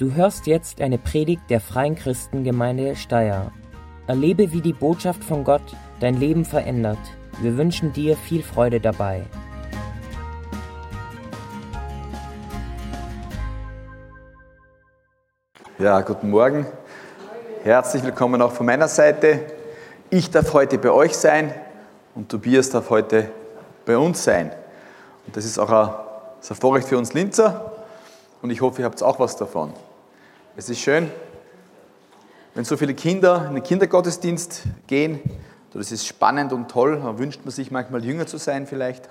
Du 0.00 0.14
hörst 0.14 0.46
jetzt 0.46 0.80
eine 0.80 0.96
Predigt 0.96 1.42
der 1.50 1.60
Freien 1.60 1.94
Christengemeinde 1.94 2.96
Steyr. 2.96 3.52
Erlebe, 4.06 4.50
wie 4.50 4.62
die 4.62 4.72
Botschaft 4.72 5.22
von 5.22 5.44
Gott 5.44 5.76
dein 6.00 6.14
Leben 6.14 6.46
verändert. 6.46 6.96
Wir 7.42 7.58
wünschen 7.58 7.92
dir 7.92 8.16
viel 8.16 8.42
Freude 8.42 8.80
dabei. 8.80 9.26
Ja, 15.78 16.00
guten 16.00 16.30
Morgen. 16.30 16.64
Herzlich 17.62 18.02
willkommen 18.02 18.40
auch 18.40 18.52
von 18.52 18.64
meiner 18.64 18.88
Seite. 18.88 19.40
Ich 20.08 20.30
darf 20.30 20.54
heute 20.54 20.78
bei 20.78 20.92
euch 20.92 21.14
sein 21.14 21.52
und 22.14 22.30
Tobias 22.30 22.70
darf 22.70 22.88
heute 22.88 23.30
bei 23.84 23.98
uns 23.98 24.24
sein. 24.24 24.50
Und 25.26 25.36
das 25.36 25.44
ist 25.44 25.58
auch 25.58 25.70
ein, 25.70 25.90
ist 26.40 26.52
ein 26.52 26.56
Vorrecht 26.56 26.88
für 26.88 26.96
uns 26.96 27.12
Linzer 27.12 27.70
und 28.40 28.48
ich 28.48 28.62
hoffe, 28.62 28.80
ihr 28.80 28.86
habt 28.86 29.02
auch 29.02 29.20
was 29.20 29.36
davon. 29.36 29.74
Es 30.56 30.68
ist 30.68 30.80
schön, 30.80 31.08
wenn 32.54 32.64
so 32.64 32.76
viele 32.76 32.92
Kinder 32.94 33.46
in 33.46 33.54
den 33.54 33.62
Kindergottesdienst 33.62 34.64
gehen. 34.88 35.20
Das 35.72 35.92
ist 35.92 36.04
spannend 36.04 36.52
und 36.52 36.68
toll. 36.68 37.00
Da 37.00 37.18
wünscht 37.18 37.42
man 37.44 37.52
sich 37.52 37.70
manchmal 37.70 38.04
jünger 38.04 38.26
zu 38.26 38.36
sein 38.36 38.66
vielleicht. 38.66 39.08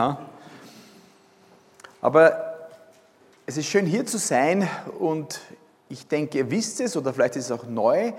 Aber 2.02 2.68
es 3.46 3.56
ist 3.56 3.68
schön 3.68 3.86
hier 3.86 4.06
zu 4.06 4.18
sein 4.18 4.68
und 5.00 5.40
ich 5.88 6.08
denke, 6.08 6.40
ihr 6.40 6.52
wisst 6.52 6.82
es 6.82 6.98
oder 6.98 7.14
vielleicht 7.14 7.38
ist 7.38 7.46
es 7.46 7.52
auch 7.52 7.66
neu. 7.66 8.12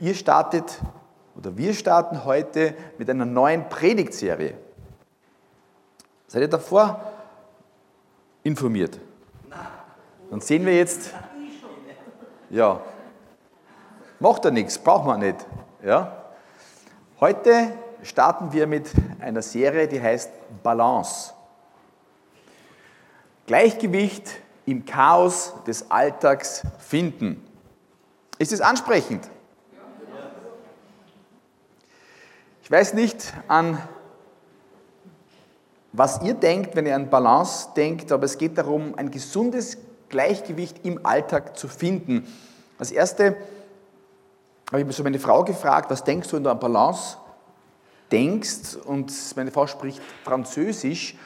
Ihr 0.00 0.14
startet 0.14 0.80
oder 1.36 1.54
wir 1.58 1.74
starten 1.74 2.24
heute 2.24 2.74
mit 2.96 3.10
einer 3.10 3.26
neuen 3.26 3.68
Predigtserie. 3.68 4.54
Seid 6.26 6.40
ihr 6.40 6.48
davor 6.48 7.12
informiert? 8.42 8.98
Dann 10.30 10.40
sehen 10.40 10.64
wir 10.64 10.74
jetzt, 10.74 11.12
ja. 12.52 12.80
Macht 14.20 14.44
ja 14.44 14.52
nichts, 14.52 14.78
braucht 14.78 15.06
man 15.06 15.20
nicht. 15.20 15.44
Ja? 15.82 16.16
Heute 17.18 17.72
starten 18.02 18.52
wir 18.52 18.66
mit 18.66 18.90
einer 19.20 19.42
Serie, 19.42 19.88
die 19.88 20.00
heißt 20.00 20.30
Balance. 20.62 21.32
Gleichgewicht 23.46 24.30
im 24.66 24.84
Chaos 24.84 25.54
des 25.66 25.90
Alltags 25.90 26.62
finden. 26.78 27.44
Ist 28.38 28.52
es 28.52 28.60
ansprechend? 28.60 29.28
Ich 32.62 32.70
weiß 32.70 32.94
nicht, 32.94 33.32
an 33.48 33.78
was 35.92 36.22
ihr 36.22 36.34
denkt, 36.34 36.74
wenn 36.74 36.86
ihr 36.86 36.96
an 36.96 37.10
Balance 37.10 37.68
denkt, 37.76 38.12
aber 38.12 38.24
es 38.24 38.38
geht 38.38 38.56
darum, 38.56 38.94
ein 38.96 39.10
gesundes 39.10 39.76
Gleichgewicht 40.12 40.84
im 40.84 41.04
Alltag 41.04 41.58
zu 41.58 41.66
finden. 41.66 42.28
Als 42.78 42.92
erste 42.92 43.36
habe 44.70 44.82
ich 44.82 44.96
so 44.96 45.02
meine 45.02 45.18
Frau 45.18 45.42
gefragt, 45.42 45.90
was 45.90 46.04
denkst 46.04 46.28
du, 46.28 46.36
wenn 46.36 46.44
du 46.44 46.50
an 46.50 46.60
Balance 46.60 47.16
denkst? 48.12 48.76
Und 48.84 49.12
meine 49.36 49.50
Frau 49.50 49.66
spricht 49.66 50.00
Französisch 50.22 51.16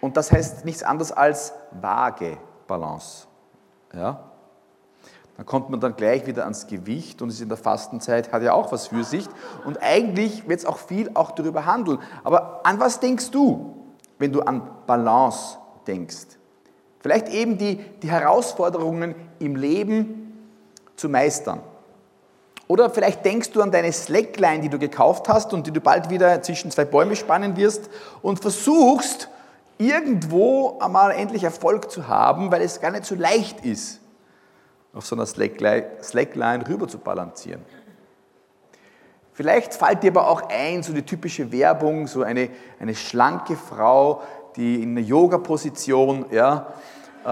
und 0.00 0.16
das 0.16 0.30
heißt 0.30 0.64
nichts 0.64 0.82
anderes 0.82 1.10
als 1.10 1.52
vage 1.72 2.36
Balance. 2.68 3.26
Ja? 3.92 4.30
Dann 5.36 5.46
kommt 5.46 5.70
man 5.70 5.80
dann 5.80 5.96
gleich 5.96 6.26
wieder 6.26 6.44
ans 6.44 6.66
Gewicht 6.66 7.22
und 7.22 7.30
ist 7.30 7.40
in 7.40 7.48
der 7.48 7.56
Fastenzeit, 7.56 8.32
hat 8.32 8.42
ja 8.42 8.52
auch 8.52 8.70
was 8.70 8.88
für 8.88 9.04
sich. 9.04 9.26
Und 9.64 9.82
eigentlich 9.82 10.46
wird 10.46 10.60
es 10.60 10.66
auch 10.66 10.76
viel 10.76 11.10
auch 11.14 11.30
darüber 11.30 11.64
handeln. 11.64 11.98
Aber 12.22 12.60
an 12.66 12.78
was 12.78 13.00
denkst 13.00 13.30
du, 13.30 13.74
wenn 14.18 14.32
du 14.32 14.42
an 14.42 14.70
Balance 14.86 15.56
denkst? 15.86 16.39
Vielleicht 17.00 17.28
eben 17.28 17.58
die, 17.58 17.76
die 18.02 18.10
Herausforderungen 18.10 19.14
im 19.38 19.56
Leben 19.56 20.38
zu 20.96 21.08
meistern. 21.08 21.60
Oder 22.68 22.88
vielleicht 22.88 23.24
denkst 23.24 23.50
du 23.50 23.62
an 23.62 23.72
deine 23.72 23.92
Slackline, 23.92 24.60
die 24.60 24.68
du 24.68 24.78
gekauft 24.78 25.28
hast 25.28 25.52
und 25.52 25.66
die 25.66 25.72
du 25.72 25.80
bald 25.80 26.08
wieder 26.08 26.40
zwischen 26.42 26.70
zwei 26.70 26.84
Bäume 26.84 27.16
spannen 27.16 27.56
wirst 27.56 27.90
und 28.22 28.40
versuchst, 28.40 29.28
irgendwo 29.76 30.78
einmal 30.78 31.10
endlich 31.12 31.42
Erfolg 31.42 31.90
zu 31.90 32.06
haben, 32.06 32.52
weil 32.52 32.62
es 32.62 32.80
gar 32.80 32.92
nicht 32.92 33.06
so 33.06 33.14
leicht 33.14 33.64
ist, 33.64 33.98
auf 34.92 35.06
so 35.06 35.16
einer 35.16 35.26
Slackline, 35.26 36.68
rüber 36.68 36.86
zu 36.86 36.98
balancieren. 36.98 37.64
Vielleicht 39.32 39.72
fällt 39.72 40.02
dir 40.02 40.10
aber 40.10 40.28
auch 40.28 40.42
ein, 40.50 40.82
so 40.82 40.92
die 40.92 41.02
typische 41.02 41.50
Werbung, 41.50 42.06
so 42.06 42.22
eine, 42.22 42.50
eine 42.78 42.94
schlanke 42.94 43.56
Frau, 43.56 44.22
die 44.56 44.82
in 44.82 44.96
einer 44.96 45.06
Yoga-Position 45.06 46.26
ja, 46.30 46.66
äh, 47.24 47.28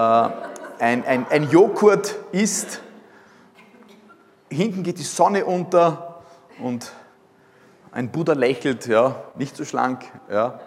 ein, 0.79 1.05
ein, 1.05 1.25
ein 1.29 1.49
Joghurt 1.49 2.15
isst. 2.31 2.81
Hinten 4.49 4.83
geht 4.83 4.97
die 4.97 5.03
Sonne 5.03 5.45
unter 5.45 6.21
und 6.61 6.91
ein 7.91 8.11
Buddha 8.11 8.33
lächelt, 8.33 8.87
ja, 8.87 9.15
nicht 9.35 9.55
so 9.55 9.65
schlank. 9.65 10.03
Ja. 10.31 10.59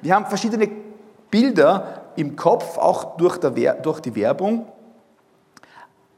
Wir 0.00 0.14
haben 0.14 0.26
verschiedene 0.26 0.68
Bilder 1.30 2.02
im 2.16 2.36
Kopf, 2.36 2.78
auch 2.78 3.16
durch, 3.16 3.38
durch 3.38 4.00
die 4.00 4.14
Werbung. 4.14 4.66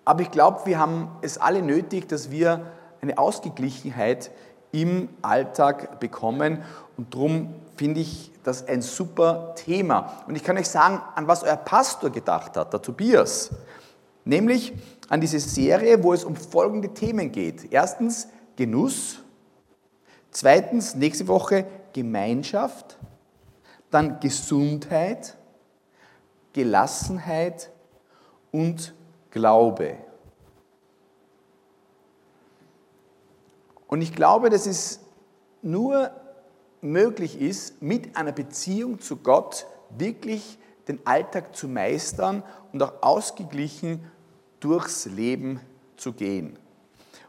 Aber 0.05 0.23
ich 0.23 0.31
glaube, 0.31 0.61
wir 0.65 0.79
haben 0.79 1.09
es 1.23 1.39
alle 1.39 1.63
nötig, 1.63 2.09
dass 2.09 2.31
wir 2.31 2.73
eine 3.01 3.17
Ausgeglichenheit 3.19 4.31
im 4.73 5.09
Alltag 5.23 6.01
bekommen. 6.01 6.63
Und 6.97 7.15
darum 7.15 7.55
finde 7.77 8.01
ich 8.01 8.33
das 8.43 8.67
ein 8.67 8.83
super 8.83 9.55
Thema. 9.57 10.25
Und 10.27 10.37
ich 10.37 10.45
kann 10.45 10.57
euch 10.59 10.69
sagen, 10.69 11.01
an 11.15 11.27
was 11.27 11.43
euer 11.43 11.57
Pastor 11.57 12.11
gedacht 12.11 12.57
hat, 12.57 12.73
der 12.73 12.83
Tobias. 12.83 13.51
Nämlich 14.25 14.73
an 15.09 15.21
diese 15.21 15.41
Serie, 15.41 16.03
wo 16.03 16.13
es 16.13 16.25
um 16.25 16.37
folgende 16.37 16.93
Themen 16.93 17.31
geht. 17.31 17.73
Erstens 17.73 18.29
Genuss. 18.57 19.21
Zweitens 20.31 20.95
nächste 20.95 21.29
Woche 21.29 21.67
Gemeinschaft. 21.93 22.99
Dann 23.91 24.21
Gesundheit, 24.21 25.37
Gelassenheit 26.53 27.71
und 28.51 28.95
Glaube. 29.31 29.99
Und 33.87 34.03
ich 34.03 34.15
glaube, 34.15 34.51
dass 34.51 34.67
es 34.67 35.01
nur 35.63 36.11
möglich 36.85 37.41
ist, 37.41 37.83
mit 37.83 38.17
einer 38.17 38.33
Beziehung 38.33 39.01
zu 39.01 39.17
Gott 39.17 39.67
wirklich 39.91 40.59
den 40.87 41.05
Alltag 41.07 41.57
zu 41.57 41.67
meistern 41.69 42.43
und 42.73 42.83
auch 42.83 43.03
ausgeglichen 43.03 44.05
durchs 44.61 45.07
Leben 45.07 45.61
zu 45.97 46.13
gehen. 46.13 46.59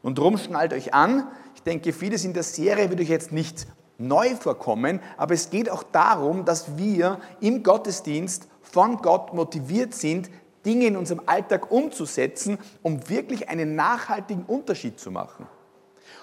Und 0.02 0.18
darum 0.18 0.38
schnallt 0.38 0.74
euch 0.74 0.94
an. 0.94 1.28
Ich 1.56 1.64
denke, 1.64 1.94
vieles 1.94 2.26
in 2.26 2.34
der 2.34 2.44
Serie 2.44 2.90
wird 2.90 3.00
euch 3.00 3.10
jetzt 3.10 3.32
nicht 3.32 3.68
neu 3.98 4.36
vorkommen, 4.36 5.00
aber 5.18 5.34
es 5.34 5.50
geht 5.50 5.70
auch 5.70 5.84
darum, 5.84 6.46
dass 6.46 6.78
wir 6.78 7.20
im 7.40 7.64
Gottesdienst 7.64 8.48
von 8.62 8.98
Gott 8.98 9.34
motiviert 9.34 9.94
sind, 9.94 10.30
Dinge 10.66 10.88
in 10.88 10.98
unserem 10.98 11.22
Alltag 11.28 11.72
umzusetzen, 11.72 12.58
um 12.82 13.08
wirklich 13.10 13.50
einen 13.50 13.76
nachhaltigen 13.76 14.44
Unterschied 14.44 15.00
zu 15.00 15.12
machen. 15.12 15.48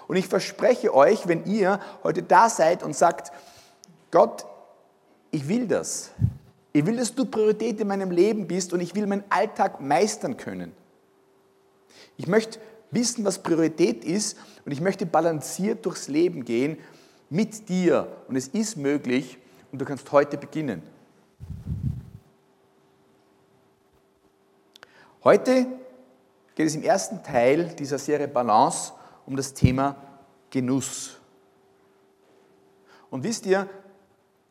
Und 0.09 0.17
ich 0.17 0.27
verspreche 0.27 0.95
euch, 0.95 1.29
wenn 1.29 1.45
ihr 1.47 1.81
heute 2.03 2.23
da 2.23 2.49
seid 2.49 2.83
und 2.83 2.97
sagt, 2.97 3.33
Gott, 4.11 4.45
ich 5.31 5.49
will 5.49 5.67
das. 5.67 6.11
Ich 6.73 6.87
will, 6.87 6.97
dass 6.97 7.15
du 7.15 7.25
Priorität 7.25 7.81
in 7.81 7.89
meinem 7.89 8.11
Leben 8.11 8.47
bist 8.47 8.73
und 8.73 8.81
ich 8.81 8.95
will 8.95 9.07
meinen 9.07 9.25
Alltag 9.29 9.81
meistern 9.81 10.37
können. 10.37 10.73
Ich 12.17 12.27
möchte 12.27 12.59
wissen, 12.91 13.25
was 13.25 13.43
Priorität 13.43 14.05
ist 14.05 14.37
und 14.65 14.73
ich 14.73 14.81
möchte 14.81 15.07
balanciert 15.07 15.85
durchs 15.85 16.09
Leben 16.09 16.45
gehen 16.45 16.79
mit 17.31 17.69
dir. 17.69 18.09
Und 18.29 18.37
es 18.37 18.49
ist 18.49 18.77
möglich 18.77 19.39
und 19.71 19.81
du 19.81 19.85
kannst 19.85 20.11
heute 20.13 20.37
beginnen. 20.37 20.83
Heute 25.25 25.67
geht 26.55 26.67
es 26.67 26.75
im 26.75 26.83
ersten 26.83 27.23
Teil 27.23 27.75
dieser 27.79 27.99
Serie 27.99 28.29
Balance 28.29 28.93
um 29.33 29.37
das 29.39 29.55
Thema 29.55 29.97
Genuss. 30.51 31.19
Und 33.09 33.25
wisst 33.25 33.47
ihr, 33.47 33.67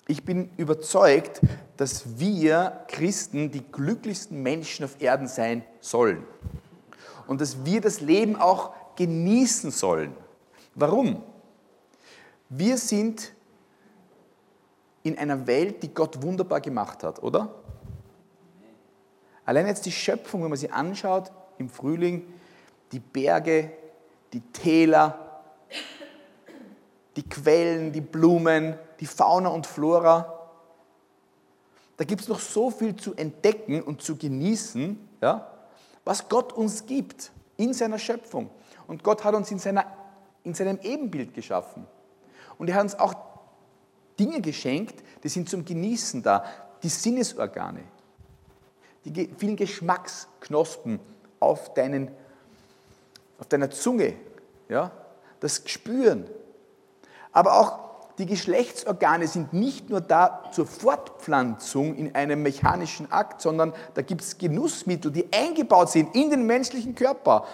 ich 0.08 0.26
bin 0.26 0.50
überzeugt, 0.58 1.40
dass 1.78 2.20
wir 2.20 2.84
Christen 2.88 3.52
die 3.52 3.62
glücklichsten 3.62 4.42
Menschen 4.42 4.84
auf 4.84 5.00
Erden 5.00 5.28
sein 5.28 5.64
sollen. 5.82 6.24
Und 7.28 7.42
dass 7.42 7.64
wir 7.64 7.80
das 7.80 8.02
Leben 8.02 8.36
auch 8.36 8.74
genießen 8.96 9.70
sollen. 9.70 10.16
Warum? 10.74 11.22
Wir 12.50 12.76
sind 12.80 13.34
in 15.04 15.16
einer 15.16 15.46
Welt, 15.46 15.84
die 15.84 15.94
Gott 15.94 16.24
wunderbar 16.24 16.60
gemacht 16.60 17.04
hat, 17.04 17.22
oder? 17.22 17.54
Allein 19.46 19.68
jetzt 19.68 19.86
die 19.86 19.92
Schöpfung, 19.92 20.42
wenn 20.42 20.50
man 20.50 20.58
sie 20.58 20.72
anschaut 20.72 21.32
im 21.60 21.70
Frühling, 21.70 22.34
die 22.92 23.00
Berge, 23.00 23.74
die 24.34 24.42
Täler, 24.42 25.42
die 27.16 27.24
Quellen, 27.24 27.92
die 27.92 28.02
Blumen, 28.02 28.76
die 29.00 29.06
Fauna 29.06 29.50
und 29.50 29.68
Flora. 29.68 30.40
Da 31.98 32.06
gibt 32.06 32.22
es 32.22 32.28
noch 32.28 32.40
so 32.40 32.72
viel 32.72 32.96
zu 32.96 33.14
entdecken 33.16 33.82
und 33.82 34.02
zu 34.02 34.16
genießen. 34.16 35.10
Ja? 35.22 35.52
was 36.04 36.28
Gott 36.30 36.54
uns 36.54 36.86
gibt 36.86 37.32
in 37.58 37.74
seiner 37.74 38.00
Schöpfung. 38.00 38.50
Und 38.88 39.04
Gott 39.04 39.24
hat 39.24 39.36
uns 39.36 39.52
in, 39.52 39.60
seiner, 39.60 39.86
in 40.44 40.54
seinem 40.54 40.80
Ebenbild 40.82 41.34
geschaffen. 41.34 41.86
Und 42.58 42.70
er 42.70 42.76
hat 42.76 42.84
uns 42.84 42.96
auch 42.96 43.14
Dinge 44.20 44.42
geschenkt, 44.42 45.04
die 45.24 45.30
sind 45.30 45.50
zum 45.50 45.64
Genießen 45.66 46.24
da. 46.24 46.44
Die 46.84 46.90
Sinnesorgane, 46.90 47.84
die 49.06 49.30
vielen 49.38 49.56
Geschmacksknospen 49.56 51.00
auf, 51.40 51.74
deinen, 51.74 52.12
auf 53.42 53.48
deiner 53.48 53.72
Zunge, 53.72 54.14
ja, 54.70 54.92
das 55.40 55.64
Spüren. 55.66 56.30
Aber 57.32 57.60
auch 57.60 57.80
die 58.20 58.28
Geschlechtsorgane 58.28 59.28
sind 59.28 59.52
nicht 59.52 59.90
nur 59.90 60.00
da 60.00 60.44
zur 60.52 60.68
Fortpflanzung 60.68 61.96
in 61.96 62.14
einem 62.14 62.44
mechanischen 62.44 63.12
Akt, 63.12 63.42
sondern 63.42 63.74
da 63.96 64.04
gibt 64.04 64.22
es 64.22 64.38
Genussmittel, 64.38 65.12
die 65.12 65.26
eingebaut 65.34 65.90
sind 65.90 66.16
in 66.16 66.30
den 66.30 66.46
menschlichen 66.46 66.94
Körper. 66.94 67.48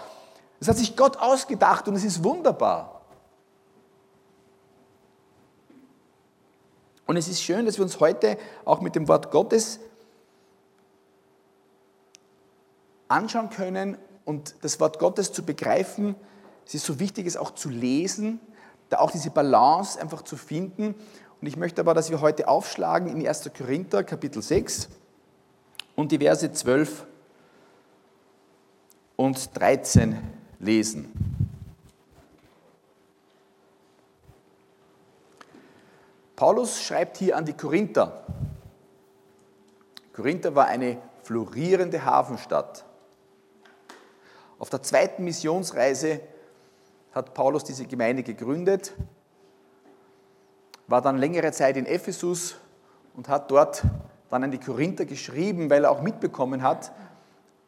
Das 0.59 0.67
hat 0.67 0.75
sich 0.75 0.97
Gott 0.97 1.15
ausgedacht 1.17 1.87
und 1.87 1.95
es 1.95 2.03
ist 2.03 2.21
wunderbar. 2.21 3.01
Und 7.05 7.15
es 7.15 7.29
ist 7.29 7.41
schön, 7.41 7.65
dass 7.65 7.77
wir 7.77 7.85
uns 7.85 8.01
heute 8.01 8.37
auch 8.65 8.81
mit 8.81 8.93
dem 8.95 9.07
Wort 9.07 9.31
Gottes 9.31 9.79
anschauen 13.07 13.49
können 13.49 13.97
und 14.27 14.55
das 14.61 14.81
Wort 14.81 14.99
Gottes 14.99 15.31
zu 15.31 15.41
begreifen. 15.43 16.13
Es 16.65 16.75
ist 16.75 16.85
so 16.85 16.99
wichtig, 16.99 17.25
es 17.25 17.37
auch 17.37 17.51
zu 17.51 17.69
lesen, 17.69 18.41
da 18.89 18.99
auch 18.99 19.09
diese 19.09 19.29
Balance 19.29 19.97
einfach 20.01 20.21
zu 20.21 20.35
finden. 20.35 20.95
Und 21.39 21.47
ich 21.47 21.55
möchte 21.55 21.79
aber, 21.79 21.93
dass 21.93 22.09
wir 22.09 22.19
heute 22.19 22.49
aufschlagen 22.49 23.07
in 23.07 23.25
1. 23.25 23.49
Korinther 23.57 24.03
Kapitel 24.03 24.41
6 24.41 24.89
und 25.95 26.11
die 26.11 26.17
Verse 26.17 26.51
12 26.51 27.05
und 29.15 29.57
13 29.57 30.17
lesen. 30.59 31.09
Paulus 36.35 36.83
schreibt 36.83 37.15
hier 37.15 37.37
an 37.37 37.45
die 37.45 37.53
Korinther. 37.53 38.25
Korinther 40.11 40.53
war 40.53 40.65
eine 40.65 40.97
florierende 41.23 42.03
Hafenstadt. 42.03 42.83
Auf 44.59 44.69
der 44.69 44.81
zweiten 44.81 45.23
Missionsreise 45.23 46.19
hat 47.13 47.33
Paulus 47.33 47.63
diese 47.63 47.85
Gemeinde 47.85 48.23
gegründet, 48.23 48.93
war 50.87 51.01
dann 51.01 51.17
längere 51.17 51.51
Zeit 51.51 51.77
in 51.77 51.85
Ephesus 51.85 52.55
und 53.15 53.27
hat 53.27 53.51
dort 53.51 53.83
dann 54.29 54.43
an 54.43 54.51
die 54.51 54.59
Korinther 54.59 55.05
geschrieben, 55.05 55.69
weil 55.69 55.83
er 55.83 55.91
auch 55.91 56.01
mitbekommen 56.01 56.63
hat, 56.63 56.91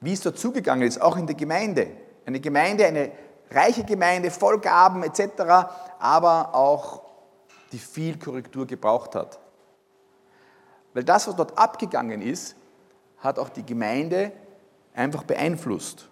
wie 0.01 0.13
es 0.13 0.21
dort 0.21 0.37
zugegangen 0.37 0.87
ist, 0.87 1.01
auch 1.01 1.17
in 1.17 1.27
der 1.27 1.35
Gemeinde. 1.35 1.87
Eine 2.25 2.39
Gemeinde, 2.39 2.85
eine 2.85 3.11
reiche 3.51 3.83
Gemeinde, 3.83 4.31
voll 4.31 4.59
Gaben 4.59 5.03
etc., 5.03 5.21
aber 5.99 6.55
auch 6.55 7.01
die 7.71 7.79
viel 7.79 8.17
Korrektur 8.17 8.65
gebraucht 8.65 9.15
hat. 9.15 9.39
Weil 10.93 11.03
das, 11.03 11.27
was 11.27 11.35
dort 11.35 11.57
abgegangen 11.57 12.21
ist, 12.21 12.55
hat 13.19 13.37
auch 13.37 13.49
die 13.49 13.65
Gemeinde 13.65 14.31
einfach 14.93 15.23
beeinflusst. 15.23 16.08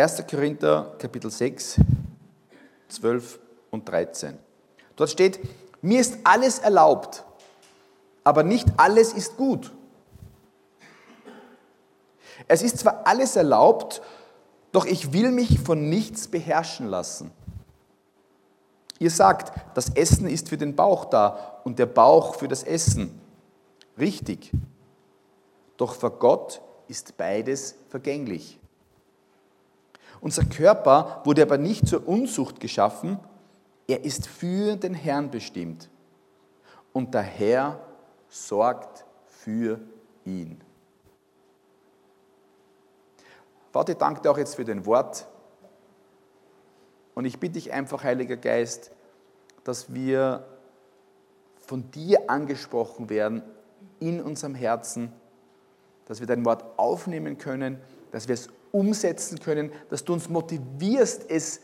1. 0.00 0.24
Korinther 0.30 0.94
Kapitel 0.98 1.30
6, 1.30 1.80
12 2.88 3.38
und 3.70 3.88
13. 3.88 4.38
Dort 4.94 5.10
steht, 5.10 5.40
mir 5.82 6.00
ist 6.00 6.18
alles 6.24 6.60
erlaubt, 6.60 7.24
aber 8.22 8.42
nicht 8.42 8.68
alles 8.76 9.12
ist 9.12 9.36
gut. 9.36 9.72
Es 12.46 12.62
ist 12.62 12.78
zwar 12.78 13.06
alles 13.06 13.34
erlaubt, 13.34 14.00
doch 14.70 14.86
ich 14.86 15.12
will 15.12 15.32
mich 15.32 15.58
von 15.58 15.88
nichts 15.88 16.28
beherrschen 16.28 16.86
lassen. 16.86 17.32
Ihr 19.00 19.10
sagt, 19.10 19.52
das 19.74 19.90
Essen 19.90 20.28
ist 20.28 20.48
für 20.48 20.58
den 20.58 20.76
Bauch 20.76 21.06
da 21.06 21.60
und 21.64 21.78
der 21.78 21.86
Bauch 21.86 22.36
für 22.36 22.48
das 22.48 22.62
Essen. 22.62 23.20
Richtig. 23.98 24.52
Doch 25.76 25.94
für 25.94 26.10
Gott 26.10 26.60
ist 26.88 27.16
beides 27.16 27.74
vergänglich. 27.88 28.57
Unser 30.20 30.44
Körper 30.44 31.22
wurde 31.24 31.42
aber 31.42 31.58
nicht 31.58 31.86
zur 31.86 32.06
Unzucht 32.06 32.60
geschaffen, 32.60 33.18
er 33.86 34.04
ist 34.04 34.26
für 34.26 34.76
den 34.76 34.94
Herrn 34.94 35.30
bestimmt. 35.30 35.88
Und 36.92 37.14
der 37.14 37.22
Herr 37.22 37.80
sorgt 38.28 39.04
für 39.26 39.80
ihn. 40.24 40.60
Vater, 43.72 43.92
ich 43.92 43.98
danke 43.98 44.20
dir 44.20 44.30
auch 44.30 44.38
jetzt 44.38 44.56
für 44.56 44.64
dein 44.64 44.84
Wort. 44.86 45.26
Und 47.14 47.24
ich 47.24 47.38
bitte 47.38 47.54
dich 47.54 47.72
einfach, 47.72 48.04
Heiliger 48.04 48.36
Geist, 48.36 48.90
dass 49.64 49.92
wir 49.92 50.46
von 51.66 51.90
dir 51.90 52.30
angesprochen 52.30 53.10
werden 53.10 53.42
in 54.00 54.22
unserem 54.22 54.54
Herzen, 54.54 55.12
dass 56.06 56.20
wir 56.20 56.26
dein 56.26 56.44
Wort 56.44 56.64
aufnehmen 56.78 57.38
können, 57.38 57.78
dass 58.10 58.28
wir 58.28 58.34
es 58.34 58.48
umsetzen 58.72 59.40
können, 59.40 59.72
dass 59.90 60.04
du 60.04 60.12
uns 60.12 60.28
motivierst, 60.28 61.30
es 61.30 61.60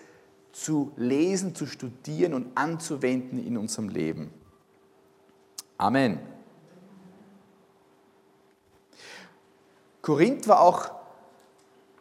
zu 0.53 0.93
lesen, 0.97 1.55
zu 1.55 1.67
studieren 1.67 2.35
und 2.35 2.57
anzuwenden 2.57 3.45
in 3.45 3.57
unserem 3.57 3.89
Leben. 3.89 4.33
Amen. 5.77 6.21
Korinth 10.01 10.47
war 10.47 10.61
auch 10.61 10.93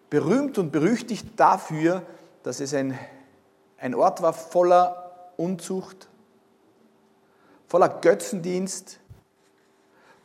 berühmt 0.10 0.58
und 0.58 0.72
berüchtigt 0.72 1.28
dafür, 1.38 2.06
dass 2.44 2.60
es 2.60 2.74
ein, 2.74 2.98
ein 3.78 3.96
Ort 3.96 4.22
war 4.22 4.34
voller 4.34 5.32
Unzucht, 5.38 6.08
voller 7.68 7.90
Götzendienst, 7.90 9.00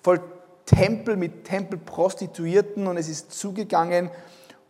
voll 0.02 0.20
Tempel 0.66 1.16
mit 1.16 1.44
Tempelprostituierten 1.44 2.86
und 2.86 2.98
es 2.98 3.08
ist 3.08 3.32
zugegangen 3.32 4.10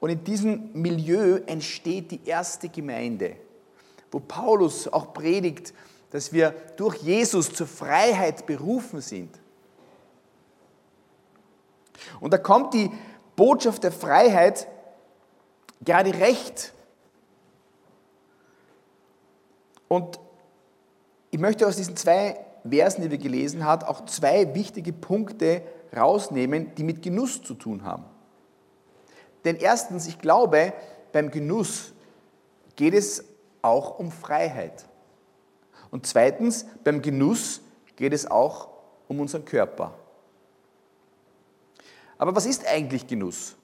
und 0.00 0.10
in 0.10 0.24
diesem 0.24 0.70
Milieu 0.74 1.40
entsteht 1.46 2.10
die 2.10 2.20
erste 2.24 2.68
Gemeinde, 2.68 3.36
wo 4.10 4.20
Paulus 4.20 4.86
auch 4.88 5.12
predigt, 5.12 5.74
dass 6.10 6.32
wir 6.32 6.54
durch 6.76 6.96
Jesus 6.96 7.52
zur 7.52 7.66
Freiheit 7.66 8.46
berufen 8.46 9.00
sind. 9.00 9.38
Und 12.20 12.32
da 12.32 12.38
kommt 12.38 12.74
die 12.74 12.90
Botschaft 13.36 13.82
der 13.84 13.92
Freiheit 13.92 14.68
gerade 15.84 16.14
recht. 16.14 16.72
Und 19.88 20.18
ich 21.30 21.38
möchte 21.38 21.66
aus 21.66 21.76
diesen 21.76 21.96
zwei 21.96 22.38
Versen, 22.68 23.02
die 23.02 23.10
wir 23.10 23.18
gelesen 23.18 23.64
haben, 23.64 23.84
auch 23.84 24.04
zwei 24.06 24.54
wichtige 24.54 24.92
Punkte 24.92 25.62
rausnehmen, 25.96 26.74
die 26.76 26.84
mit 26.84 27.02
Genuss 27.02 27.42
zu 27.42 27.54
tun 27.54 27.84
haben. 27.84 28.04
Denn 29.48 29.56
erstens, 29.56 30.06
ich 30.06 30.18
glaube, 30.18 30.74
beim 31.10 31.30
Genuss 31.30 31.94
geht 32.76 32.92
es 32.92 33.24
auch 33.62 33.98
um 33.98 34.12
Freiheit. 34.12 34.84
Und 35.90 36.06
zweitens, 36.06 36.66
beim 36.84 37.00
Genuss 37.00 37.62
geht 37.96 38.12
es 38.12 38.30
auch 38.30 38.68
um 39.08 39.20
unseren 39.20 39.46
Körper. 39.46 39.94
Aber 42.18 42.36
was 42.36 42.44
ist 42.44 42.66
eigentlich 42.68 43.06
Genuss? 43.06 43.56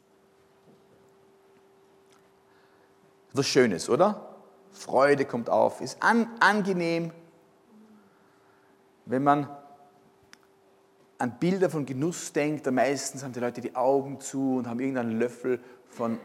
Was 3.34 3.46
Schönes, 3.46 3.90
oder? 3.90 4.36
Freude 4.72 5.26
kommt 5.26 5.50
auf, 5.50 5.82
ist 5.82 6.02
an, 6.02 6.30
angenehm. 6.40 7.12
Wenn 9.04 9.22
man 9.22 9.54
an 11.18 11.38
Bilder 11.38 11.71
von 11.71 11.87
Genuss 11.87 12.33
denkt, 12.33 12.66
dann 12.66 12.75
meistens 12.75 13.23
haben 13.23 13.33
die 13.33 13.40
Leute 13.40 13.61
die 13.61 13.75
Augen 13.75 14.21
zu 14.21 14.56
und 14.56 14.66
haben 14.66 14.80
irgendeinen 14.80 15.18
Löffel 15.18 15.61
von 15.88 16.18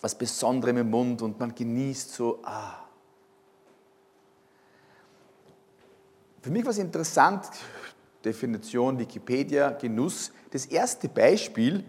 was 0.00 0.16
Besonderem 0.16 0.78
im 0.78 0.90
Mund 0.90 1.22
und 1.22 1.40
man 1.40 1.54
genießt 1.54 2.12
so, 2.12 2.38
ah. 2.44 2.84
Für 6.40 6.50
mich 6.50 6.64
war 6.64 6.70
es 6.70 6.78
interessant, 6.78 7.50
Definition 8.24 8.98
Wikipedia, 8.98 9.70
Genuss. 9.70 10.32
Das 10.50 10.66
erste 10.66 11.08
Beispiel 11.08 11.84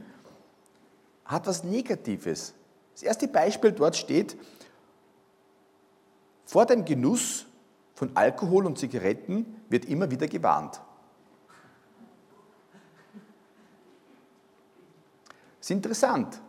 hat 1.26 1.46
was 1.46 1.64
Negatives. 1.64 2.54
Das 2.94 3.04
erste 3.04 3.28
Beispiel 3.28 3.72
dort 3.72 3.96
steht, 3.96 4.36
vor 6.46 6.66
dem 6.66 6.84
Genuss 6.84 7.46
von 8.00 8.12
Alkohol 8.16 8.66
und 8.66 8.78
Zigaretten 8.78 9.62
wird 9.68 9.84
immer 9.84 10.10
wieder 10.10 10.26
gewarnt. 10.26 10.80
Das 15.58 15.68
ist 15.68 15.72
interessant. 15.72 16.40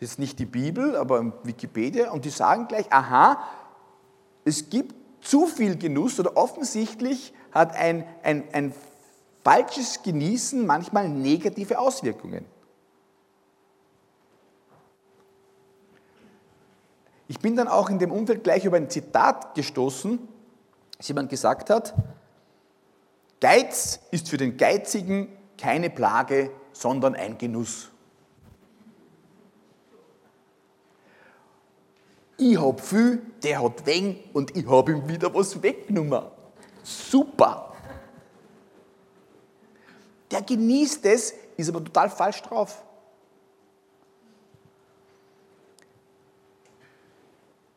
Das 0.00 0.12
ist 0.12 0.18
nicht 0.18 0.38
die 0.38 0.46
Bibel, 0.46 0.96
aber 0.96 1.44
Wikipedia 1.44 2.12
und 2.12 2.24
die 2.24 2.30
sagen 2.30 2.66
gleich, 2.66 2.90
aha, 2.90 3.44
es 4.46 4.70
gibt 4.70 4.94
zu 5.22 5.44
viel 5.44 5.76
Genuss 5.76 6.18
oder 6.18 6.34
offensichtlich 6.34 7.34
hat 7.52 7.76
ein, 7.76 8.06
ein, 8.22 8.44
ein 8.54 8.74
falsches 9.44 10.02
Genießen 10.02 10.64
manchmal 10.64 11.10
negative 11.10 11.78
Auswirkungen. 11.78 12.46
Ich 17.30 17.38
bin 17.38 17.54
dann 17.54 17.68
auch 17.68 17.90
in 17.90 18.00
dem 18.00 18.10
Umfeld 18.10 18.42
gleich 18.42 18.64
über 18.64 18.76
ein 18.76 18.90
Zitat 18.90 19.54
gestoßen, 19.54 20.18
das 20.98 21.06
jemand 21.06 21.30
gesagt 21.30 21.70
hat, 21.70 21.94
Geiz 23.40 24.00
ist 24.10 24.28
für 24.28 24.36
den 24.36 24.56
Geizigen 24.56 25.28
keine 25.56 25.90
Plage, 25.90 26.50
sondern 26.72 27.14
ein 27.14 27.38
Genuss. 27.38 27.88
Ich 32.36 32.60
habe 32.60 32.82
viel, 32.82 33.22
der 33.44 33.62
hat 33.62 33.86
wenig 33.86 34.28
und 34.32 34.56
ich 34.56 34.66
habe 34.66 34.90
ihm 34.90 35.08
wieder 35.08 35.32
was 35.32 35.62
weggenommen. 35.62 36.24
Super. 36.82 37.74
Der 40.32 40.42
genießt 40.42 41.06
es, 41.06 41.32
ist 41.56 41.68
aber 41.68 41.84
total 41.84 42.10
falsch 42.10 42.42
drauf. 42.42 42.82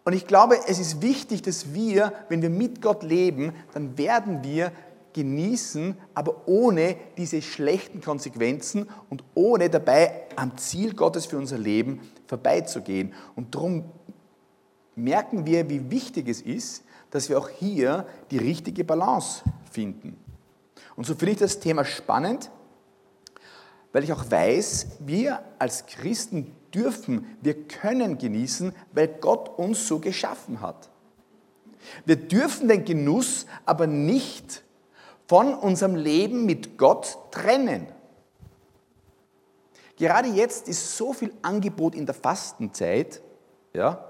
Und 0.06 0.14
ich 0.14 0.28
glaube, 0.28 0.60
es 0.68 0.80
ist 0.80 1.02
wichtig, 1.02 1.42
dass 1.44 1.74
wir, 1.74 2.14
wenn 2.30 2.42
wir 2.42 2.50
mit 2.50 2.82
Gott 2.82 3.04
leben, 3.04 3.54
dann 3.74 3.98
werden 3.98 4.44
wir 4.44 4.72
genießen, 5.14 5.96
aber 6.14 6.48
ohne 6.48 6.96
diese 7.18 7.42
schlechten 7.42 8.02
Konsequenzen 8.02 8.90
und 9.10 9.24
ohne 9.36 9.70
dabei 9.70 10.28
am 10.36 10.58
Ziel 10.58 10.94
Gottes 10.94 11.26
für 11.26 11.38
unser 11.38 11.58
Leben 11.58 12.02
vorbeizugehen. 12.28 13.14
Und 13.36 13.56
darum 13.56 13.86
merken 14.96 15.46
wir, 15.46 15.70
wie 15.70 15.90
wichtig 15.90 16.28
es 16.28 16.42
ist, 16.42 16.84
dass 17.12 17.30
wir 17.30 17.38
auch 17.38 17.50
hier 17.50 18.08
die 18.32 18.40
richtige 18.40 18.84
Balance 18.84 19.44
finden. 19.72 20.18
Und 20.96 21.06
so 21.06 21.16
finde 21.16 21.34
ich 21.34 21.38
das 21.38 21.60
Thema 21.60 21.86
spannend, 21.86 22.52
weil 23.92 24.04
ich 24.04 24.12
auch 24.12 24.30
weiß, 24.30 24.88
wir 25.00 25.44
als 25.60 25.86
Christen 25.86 26.56
dürfen, 26.74 27.38
wir 27.42 27.68
können 27.68 28.18
genießen, 28.18 28.74
weil 28.92 29.08
Gott 29.08 29.58
uns 29.58 29.88
so 29.88 30.00
geschaffen 30.00 30.62
hat. 30.62 30.90
Wir 32.06 32.16
dürfen 32.16 32.68
den 32.68 32.86
Genuss 32.86 33.46
aber 33.66 33.88
nicht 33.88 34.64
von 35.28 35.54
unserem 35.54 35.96
Leben 35.96 36.46
mit 36.46 36.78
Gott 36.78 37.18
trennen. 37.32 37.88
Gerade 39.98 40.30
jetzt 40.30 40.68
ist 40.68 40.98
so 40.98 41.14
viel 41.14 41.34
Angebot 41.42 41.96
in 41.96 42.06
der 42.06 42.16
Fastenzeit, 42.16 43.22
ja, 43.74 44.10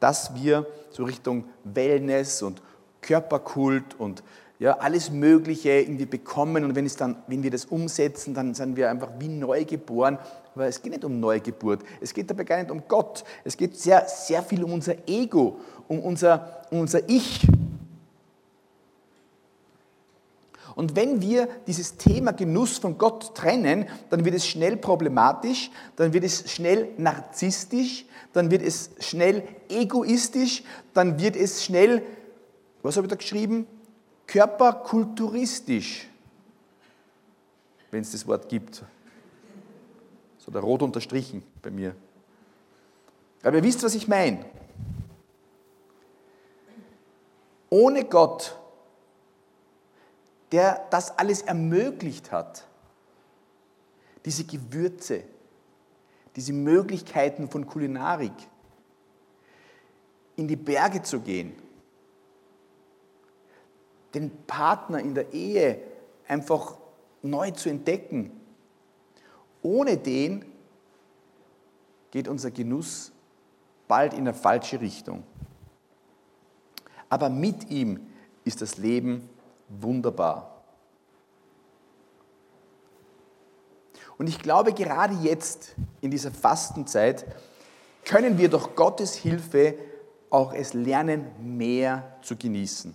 dass 0.00 0.34
wir 0.34 0.66
so 0.90 1.04
Richtung 1.04 1.44
Wellness 1.64 2.42
und 2.42 2.62
Körperkult 3.00 3.98
und 3.98 4.22
ja, 4.58 4.78
alles 4.78 5.10
Mögliche 5.10 5.70
irgendwie 5.70 6.06
bekommen 6.06 6.64
und 6.64 6.74
wenn, 6.74 6.86
es 6.86 6.96
dann, 6.96 7.22
wenn 7.28 7.42
wir 7.42 7.50
das 7.50 7.64
umsetzen, 7.64 8.34
dann 8.34 8.54
sind 8.54 8.76
wir 8.76 8.90
einfach 8.90 9.10
wie 9.18 9.28
neu 9.28 9.64
geboren. 9.64 10.18
Aber 10.58 10.66
es 10.66 10.82
geht 10.82 10.90
nicht 10.90 11.04
um 11.04 11.20
Neugeburt, 11.20 11.84
es 12.00 12.12
geht 12.12 12.28
dabei 12.28 12.42
gar 12.42 12.58
nicht 12.58 12.72
um 12.72 12.82
Gott, 12.88 13.22
es 13.44 13.56
geht 13.56 13.76
sehr, 13.76 14.04
sehr 14.08 14.42
viel 14.42 14.64
um 14.64 14.72
unser 14.72 14.96
Ego, 15.06 15.60
um 15.86 16.00
unser, 16.00 16.62
um 16.72 16.80
unser 16.80 17.08
Ich. 17.08 17.46
Und 20.74 20.96
wenn 20.96 21.22
wir 21.22 21.48
dieses 21.68 21.96
Thema 21.96 22.32
Genuss 22.32 22.78
von 22.78 22.98
Gott 22.98 23.36
trennen, 23.36 23.86
dann 24.10 24.24
wird 24.24 24.34
es 24.34 24.48
schnell 24.48 24.76
problematisch, 24.76 25.70
dann 25.94 26.12
wird 26.12 26.24
es 26.24 26.50
schnell 26.50 26.88
narzisstisch, 26.96 28.04
dann 28.32 28.50
wird 28.50 28.62
es 28.62 28.90
schnell 28.98 29.44
egoistisch, 29.68 30.64
dann 30.92 31.20
wird 31.20 31.36
es 31.36 31.62
schnell, 31.64 32.02
was 32.82 32.96
habe 32.96 33.06
ich 33.06 33.10
da 33.10 33.16
geschrieben? 33.16 33.64
Körperkulturistisch, 34.26 36.08
wenn 37.92 38.00
es 38.00 38.10
das 38.10 38.26
Wort 38.26 38.48
gibt. 38.48 38.82
So 40.48 40.52
der 40.52 40.62
rot 40.62 40.80
unterstrichen 40.80 41.42
bei 41.60 41.70
mir. 41.70 41.94
Aber 43.42 43.58
ihr 43.58 43.62
wisst, 43.62 43.82
was 43.82 43.94
ich 43.94 44.08
meine. 44.08 44.46
Ohne 47.68 48.06
Gott, 48.06 48.56
der 50.50 50.86
das 50.88 51.18
alles 51.18 51.42
ermöglicht 51.42 52.32
hat, 52.32 52.66
diese 54.24 54.44
Gewürze, 54.44 55.22
diese 56.34 56.54
Möglichkeiten 56.54 57.50
von 57.50 57.66
Kulinarik, 57.66 58.32
in 60.36 60.48
die 60.48 60.56
Berge 60.56 61.02
zu 61.02 61.20
gehen, 61.20 61.52
den 64.14 64.30
Partner 64.46 65.00
in 65.00 65.14
der 65.14 65.30
Ehe 65.34 65.82
einfach 66.26 66.78
neu 67.20 67.50
zu 67.50 67.68
entdecken. 67.68 68.37
Ohne 69.62 69.96
den 69.96 70.44
geht 72.10 72.28
unser 72.28 72.50
Genuss 72.50 73.12
bald 73.86 74.12
in 74.12 74.20
eine 74.20 74.34
falsche 74.34 74.80
Richtung. 74.80 75.24
Aber 77.08 77.28
mit 77.30 77.70
ihm 77.70 78.06
ist 78.44 78.60
das 78.62 78.76
Leben 78.76 79.28
wunderbar. 79.68 80.62
Und 84.18 84.28
ich 84.28 84.40
glaube, 84.40 84.72
gerade 84.72 85.14
jetzt 85.22 85.74
in 86.00 86.10
dieser 86.10 86.32
Fastenzeit 86.32 87.24
können 88.04 88.36
wir 88.36 88.48
durch 88.48 88.74
Gottes 88.74 89.14
Hilfe 89.14 89.74
auch 90.30 90.52
es 90.52 90.74
lernen, 90.74 91.26
mehr 91.40 92.16
zu 92.22 92.36
genießen. 92.36 92.94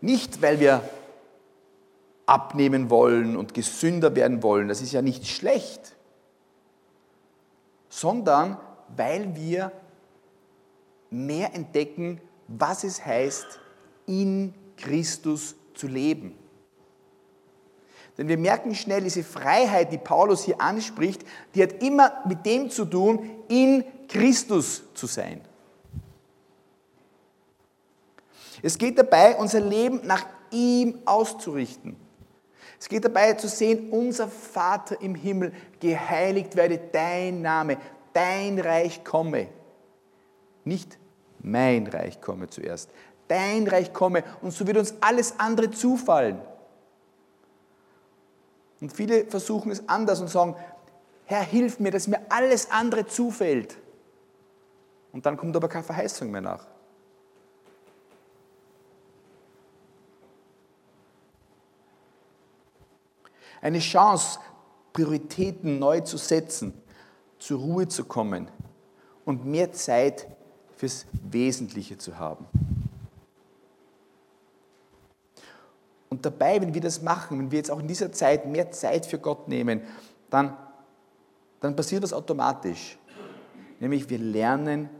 Nicht, 0.00 0.40
weil 0.42 0.58
wir 0.58 0.82
abnehmen 2.26 2.90
wollen 2.90 3.36
und 3.36 3.54
gesünder 3.54 4.14
werden 4.14 4.42
wollen, 4.42 4.68
das 4.68 4.80
ist 4.80 4.92
ja 4.92 5.02
nicht 5.02 5.26
schlecht, 5.26 5.96
sondern 7.88 8.58
weil 8.96 9.34
wir 9.34 9.72
mehr 11.10 11.54
entdecken, 11.54 12.20
was 12.48 12.84
es 12.84 13.04
heißt, 13.04 13.60
in 14.06 14.54
Christus 14.76 15.54
zu 15.74 15.86
leben. 15.86 16.36
Denn 18.18 18.28
wir 18.28 18.38
merken 18.38 18.74
schnell, 18.74 19.02
diese 19.02 19.24
Freiheit, 19.24 19.92
die 19.92 19.98
Paulus 19.98 20.44
hier 20.44 20.60
anspricht, 20.60 21.22
die 21.54 21.62
hat 21.62 21.82
immer 21.82 22.12
mit 22.26 22.44
dem 22.44 22.70
zu 22.70 22.84
tun, 22.84 23.30
in 23.48 23.84
Christus 24.08 24.82
zu 24.94 25.06
sein. 25.06 25.40
Es 28.60 28.76
geht 28.78 28.98
dabei, 28.98 29.36
unser 29.36 29.60
Leben 29.60 30.06
nach 30.06 30.24
ihm 30.50 30.98
auszurichten. 31.04 31.96
Es 32.82 32.88
geht 32.88 33.04
dabei 33.04 33.34
zu 33.34 33.46
sehen, 33.46 33.90
unser 33.90 34.26
Vater 34.26 35.00
im 35.00 35.14
Himmel, 35.14 35.52
geheiligt 35.78 36.56
werde 36.56 36.80
dein 36.90 37.40
Name, 37.40 37.76
dein 38.12 38.58
Reich 38.58 39.04
komme. 39.04 39.46
Nicht 40.64 40.98
mein 41.38 41.86
Reich 41.86 42.20
komme 42.20 42.50
zuerst, 42.50 42.90
dein 43.28 43.68
Reich 43.68 43.92
komme 43.92 44.24
und 44.40 44.50
so 44.50 44.66
wird 44.66 44.78
uns 44.78 44.94
alles 45.00 45.38
andere 45.38 45.70
zufallen. 45.70 46.40
Und 48.80 48.92
viele 48.92 49.26
versuchen 49.26 49.70
es 49.70 49.88
anders 49.88 50.20
und 50.20 50.28
sagen, 50.28 50.56
Herr, 51.26 51.42
hilf 51.42 51.78
mir, 51.78 51.92
dass 51.92 52.08
mir 52.08 52.20
alles 52.30 52.68
andere 52.72 53.06
zufällt. 53.06 53.78
Und 55.12 55.24
dann 55.24 55.36
kommt 55.36 55.54
aber 55.54 55.68
keine 55.68 55.84
Verheißung 55.84 56.32
mehr 56.32 56.40
nach. 56.40 56.66
Eine 63.62 63.78
Chance, 63.78 64.38
Prioritäten 64.92 65.78
neu 65.78 66.00
zu 66.00 66.18
setzen, 66.18 66.74
zur 67.38 67.60
Ruhe 67.60 67.88
zu 67.88 68.04
kommen 68.04 68.48
und 69.24 69.46
mehr 69.46 69.72
Zeit 69.72 70.26
fürs 70.76 71.06
Wesentliche 71.12 71.96
zu 71.96 72.18
haben. 72.18 72.46
Und 76.10 76.26
dabei, 76.26 76.60
wenn 76.60 76.74
wir 76.74 76.80
das 76.80 77.00
machen, 77.00 77.38
wenn 77.38 77.50
wir 77.50 77.58
jetzt 77.58 77.70
auch 77.70 77.78
in 77.78 77.88
dieser 77.88 78.12
Zeit 78.12 78.46
mehr 78.46 78.70
Zeit 78.70 79.06
für 79.06 79.18
Gott 79.18 79.48
nehmen, 79.48 79.80
dann, 80.28 80.56
dann 81.60 81.74
passiert 81.74 82.02
was 82.02 82.12
automatisch. 82.12 82.98
Nämlich 83.80 84.10
wir 84.10 84.18
lernen 84.18 84.90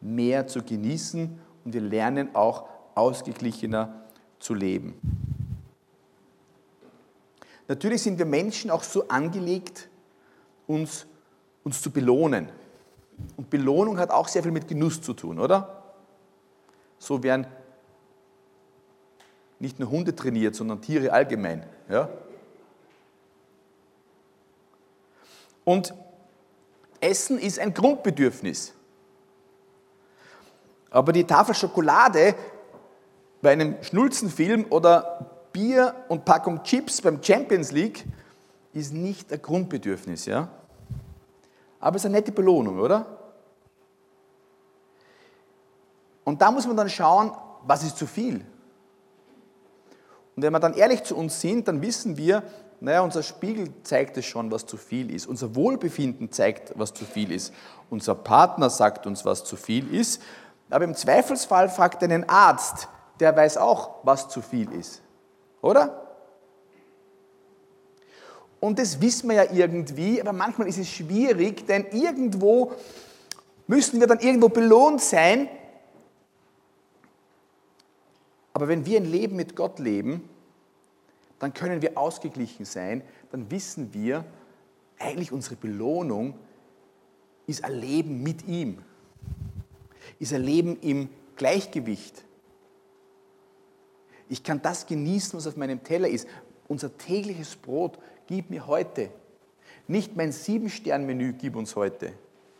mehr 0.00 0.46
zu 0.46 0.62
genießen 0.62 1.38
und 1.64 1.74
wir 1.74 1.82
lernen 1.82 2.34
auch 2.34 2.68
ausgeglichener 2.94 4.06
zu 4.38 4.54
leben. 4.54 4.94
Natürlich 7.70 8.02
sind 8.02 8.18
wir 8.18 8.26
Menschen 8.26 8.68
auch 8.68 8.82
so 8.82 9.06
angelegt, 9.06 9.88
uns, 10.66 11.06
uns 11.62 11.80
zu 11.80 11.92
belohnen. 11.92 12.48
Und 13.36 13.48
Belohnung 13.48 13.96
hat 13.96 14.10
auch 14.10 14.26
sehr 14.26 14.42
viel 14.42 14.50
mit 14.50 14.66
Genuss 14.66 15.00
zu 15.00 15.12
tun, 15.12 15.38
oder? 15.38 15.84
So 16.98 17.22
werden 17.22 17.46
nicht 19.60 19.78
nur 19.78 19.88
Hunde 19.88 20.16
trainiert, 20.16 20.56
sondern 20.56 20.82
Tiere 20.82 21.12
allgemein. 21.12 21.64
Ja? 21.88 22.08
Und 25.62 25.94
Essen 26.98 27.38
ist 27.38 27.60
ein 27.60 27.72
Grundbedürfnis. 27.72 28.74
Aber 30.90 31.12
die 31.12 31.24
Tafel 31.24 31.54
Schokolade 31.54 32.34
bei 33.40 33.52
einem 33.52 33.80
Schnulzenfilm 33.80 34.66
oder 34.70 35.39
Bier 35.52 35.94
und 36.08 36.24
Packung 36.24 36.62
Chips 36.62 37.00
beim 37.00 37.22
Champions 37.22 37.72
League 37.72 38.04
ist 38.72 38.92
nicht 38.92 39.32
ein 39.32 39.42
Grundbedürfnis, 39.42 40.26
ja? 40.26 40.48
Aber 41.80 41.96
es 41.96 42.02
ist 42.02 42.06
eine 42.06 42.16
nette 42.16 42.32
Belohnung, 42.32 42.78
oder? 42.78 43.06
Und 46.24 46.40
da 46.40 46.50
muss 46.50 46.66
man 46.66 46.76
dann 46.76 46.88
schauen, 46.88 47.32
was 47.64 47.82
ist 47.82 47.96
zu 47.96 48.06
viel? 48.06 48.44
Und 50.36 50.42
wenn 50.42 50.52
wir 50.52 50.60
dann 50.60 50.74
ehrlich 50.74 51.02
zu 51.02 51.16
uns 51.16 51.40
sind, 51.40 51.66
dann 51.66 51.82
wissen 51.82 52.16
wir, 52.16 52.42
naja, 52.80 53.02
unser 53.02 53.22
Spiegel 53.22 53.68
zeigt 53.82 54.16
es 54.16 54.24
schon, 54.24 54.50
was 54.50 54.64
zu 54.64 54.76
viel 54.76 55.14
ist. 55.14 55.26
Unser 55.26 55.54
Wohlbefinden 55.54 56.32
zeigt, 56.32 56.72
was 56.78 56.94
zu 56.94 57.04
viel 57.04 57.30
ist. 57.30 57.52
Unser 57.90 58.14
Partner 58.14 58.70
sagt 58.70 59.06
uns, 59.06 59.24
was 59.24 59.44
zu 59.44 59.56
viel 59.56 59.92
ist. 59.94 60.22
Aber 60.70 60.84
im 60.84 60.94
Zweifelsfall 60.94 61.68
fragt 61.68 62.02
einen 62.02 62.28
Arzt, 62.28 62.88
der 63.18 63.36
weiß 63.36 63.58
auch, 63.58 63.96
was 64.02 64.28
zu 64.28 64.40
viel 64.40 64.72
ist. 64.72 65.02
Oder? 65.62 66.06
Und 68.60 68.78
das 68.78 69.00
wissen 69.00 69.28
wir 69.28 69.36
ja 69.36 69.52
irgendwie, 69.52 70.20
aber 70.20 70.32
manchmal 70.32 70.68
ist 70.68 70.78
es 70.78 70.88
schwierig, 70.88 71.66
denn 71.66 71.86
irgendwo 71.92 72.72
müssen 73.66 74.00
wir 74.00 74.06
dann 74.06 74.20
irgendwo 74.20 74.48
belohnt 74.48 75.00
sein. 75.00 75.48
Aber 78.52 78.68
wenn 78.68 78.84
wir 78.84 78.98
ein 78.98 79.10
Leben 79.10 79.36
mit 79.36 79.56
Gott 79.56 79.78
leben, 79.78 80.28
dann 81.38 81.54
können 81.54 81.80
wir 81.80 81.96
ausgeglichen 81.96 82.66
sein, 82.66 83.02
dann 83.32 83.50
wissen 83.50 83.94
wir, 83.94 84.24
eigentlich 84.98 85.32
unsere 85.32 85.56
Belohnung 85.56 86.34
ist 87.46 87.64
ein 87.64 87.74
Leben 87.74 88.22
mit 88.22 88.46
ihm, 88.46 88.82
ist 90.18 90.34
ein 90.34 90.42
Leben 90.42 90.78
im 90.80 91.08
Gleichgewicht. 91.36 92.24
Ich 94.30 94.44
kann 94.44 94.62
das 94.62 94.86
genießen, 94.86 95.36
was 95.36 95.48
auf 95.48 95.56
meinem 95.56 95.82
Teller 95.82 96.08
ist. 96.08 96.26
Unser 96.68 96.96
tägliches 96.96 97.56
Brot 97.56 97.98
gib 98.28 98.48
mir 98.48 98.68
heute. 98.68 99.10
Nicht 99.88 100.16
mein 100.16 100.30
Sieben-Stern-Menü 100.30 101.32
gib 101.32 101.56
uns 101.56 101.74
heute, 101.74 102.12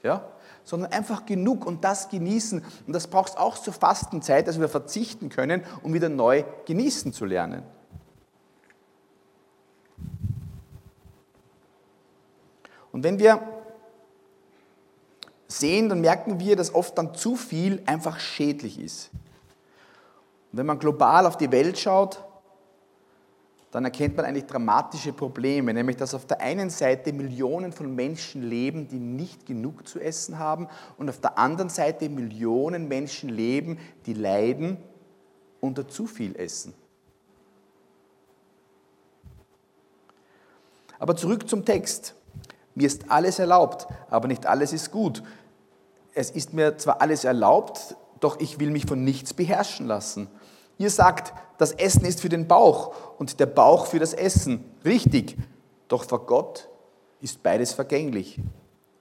ja? 0.02 0.28
sondern 0.64 0.90
einfach 0.90 1.26
genug 1.26 1.64
und 1.64 1.84
das 1.84 2.08
genießen. 2.08 2.64
Und 2.88 2.92
das 2.92 3.06
braucht 3.06 3.38
auch 3.38 3.56
zur 3.56 3.72
Fastenzeit, 3.72 4.48
dass 4.48 4.58
wir 4.58 4.68
verzichten 4.68 5.28
können, 5.28 5.62
um 5.84 5.94
wieder 5.94 6.08
neu 6.08 6.42
genießen 6.66 7.12
zu 7.12 7.24
lernen. 7.24 7.62
Und 12.90 13.04
wenn 13.04 13.20
wir 13.20 13.40
sehen, 15.46 15.88
dann 15.88 16.00
merken 16.00 16.40
wir, 16.40 16.56
dass 16.56 16.74
oft 16.74 16.98
dann 16.98 17.14
zu 17.14 17.36
viel 17.36 17.80
einfach 17.86 18.18
schädlich 18.18 18.80
ist. 18.80 19.10
Und 20.52 20.58
wenn 20.58 20.66
man 20.66 20.78
global 20.78 21.26
auf 21.26 21.36
die 21.36 21.50
Welt 21.50 21.78
schaut, 21.78 22.24
dann 23.70 23.84
erkennt 23.84 24.16
man 24.16 24.26
eigentlich 24.26 24.46
dramatische 24.46 25.12
Probleme, 25.12 25.72
nämlich 25.72 25.96
dass 25.96 26.12
auf 26.12 26.26
der 26.26 26.40
einen 26.40 26.70
Seite 26.70 27.12
Millionen 27.12 27.72
von 27.72 27.94
Menschen 27.94 28.42
leben, 28.42 28.88
die 28.88 28.98
nicht 28.98 29.46
genug 29.46 29.86
zu 29.86 30.00
essen 30.00 30.40
haben 30.40 30.66
und 30.98 31.08
auf 31.08 31.20
der 31.20 31.38
anderen 31.38 31.68
Seite 31.68 32.08
Millionen 32.08 32.88
Menschen 32.88 33.28
leben, 33.28 33.78
die 34.06 34.14
leiden 34.14 34.76
unter 35.60 35.86
zu 35.86 36.06
viel 36.06 36.34
Essen. 36.34 36.74
Aber 40.98 41.16
zurück 41.16 41.48
zum 41.48 41.64
Text. 41.64 42.14
Mir 42.74 42.86
ist 42.86 43.10
alles 43.10 43.38
erlaubt, 43.38 43.86
aber 44.10 44.26
nicht 44.26 44.46
alles 44.46 44.72
ist 44.72 44.90
gut. 44.90 45.22
Es 46.12 46.30
ist 46.30 46.52
mir 46.52 46.76
zwar 46.76 47.00
alles 47.00 47.24
erlaubt, 47.24 47.96
doch 48.20 48.40
ich 48.40 48.58
will 48.58 48.70
mich 48.70 48.86
von 48.86 49.04
nichts 49.04 49.32
beherrschen 49.32 49.86
lassen. 49.86 50.28
Ihr 50.80 50.88
sagt, 50.88 51.34
das 51.58 51.72
Essen 51.72 52.06
ist 52.06 52.22
für 52.22 52.30
den 52.30 52.48
Bauch 52.48 52.94
und 53.18 53.38
der 53.38 53.44
Bauch 53.44 53.84
für 53.84 53.98
das 53.98 54.14
Essen. 54.14 54.64
Richtig, 54.82 55.36
doch 55.88 56.04
vor 56.04 56.24
Gott 56.24 56.70
ist 57.20 57.42
beides 57.42 57.74
vergänglich. 57.74 58.40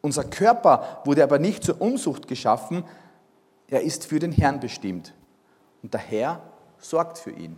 Unser 0.01 0.25
Körper 0.25 1.01
wurde 1.05 1.23
aber 1.23 1.39
nicht 1.39 1.63
zur 1.63 1.79
Unzucht 1.79 2.27
geschaffen, 2.27 2.83
er 3.69 3.81
ist 3.81 4.07
für 4.07 4.19
den 4.19 4.33
Herrn 4.33 4.59
bestimmt. 4.59 5.13
Und 5.81 5.93
der 5.93 6.01
Herr 6.01 6.43
sorgt 6.79 7.17
für 7.17 7.31
ihn. 7.31 7.57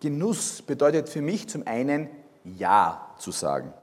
Genuss 0.00 0.62
bedeutet 0.62 1.10
für 1.10 1.20
mich 1.20 1.46
zum 1.46 1.66
einen 1.66 2.08
Ja 2.42 3.14
zu 3.18 3.32
sagen. 3.32 3.74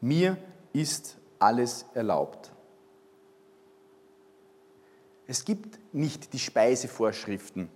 Mir 0.00 0.36
ist 0.72 1.16
alles 1.40 1.84
erlaubt. 1.94 2.52
Es 5.30 5.44
gibt 5.44 5.78
nicht 5.92 6.32
die 6.32 6.40
Speisevorschriften, 6.40 7.68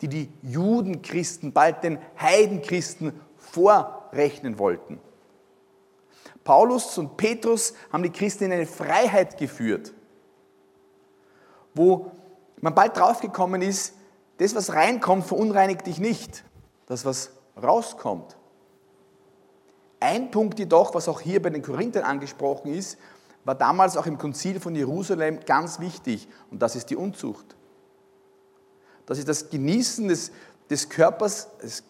die 0.00 0.06
die 0.06 0.32
Judenchristen 0.42 1.52
bald 1.52 1.82
den 1.82 1.98
Heidenchristen 2.16 3.20
vorrechnen 3.36 4.60
wollten. 4.60 5.00
Paulus 6.44 6.96
und 6.96 7.16
Petrus 7.16 7.74
haben 7.92 8.04
die 8.04 8.10
Christen 8.10 8.44
in 8.44 8.52
eine 8.52 8.66
Freiheit 8.66 9.36
geführt, 9.36 9.94
wo 11.74 12.12
man 12.60 12.72
bald 12.72 12.96
draufgekommen 12.96 13.62
ist, 13.62 13.94
das, 14.36 14.54
was 14.54 14.72
reinkommt, 14.72 15.26
verunreinigt 15.26 15.88
dich 15.88 15.98
nicht. 15.98 16.44
Das, 16.86 17.04
was 17.04 17.32
rauskommt. 17.60 18.36
Ein 19.98 20.30
Punkt 20.30 20.60
jedoch, 20.60 20.94
was 20.94 21.08
auch 21.08 21.20
hier 21.20 21.42
bei 21.42 21.50
den 21.50 21.62
Korinthern 21.62 22.04
angesprochen 22.04 22.72
ist, 22.72 22.96
war 23.46 23.54
damals 23.54 23.96
auch 23.96 24.06
im 24.06 24.18
Konzil 24.18 24.58
von 24.58 24.74
Jerusalem 24.74 25.38
ganz 25.46 25.78
wichtig 25.78 26.28
und 26.50 26.60
das 26.60 26.74
ist 26.74 26.90
die 26.90 26.96
Unzucht. 26.96 27.54
Das 29.06 29.18
ist 29.18 29.28
das 29.28 29.50
Genießen 29.50 30.08
des, 30.08 30.32
des 30.68 30.88
Körpers, 30.88 31.48
ist 31.60 31.84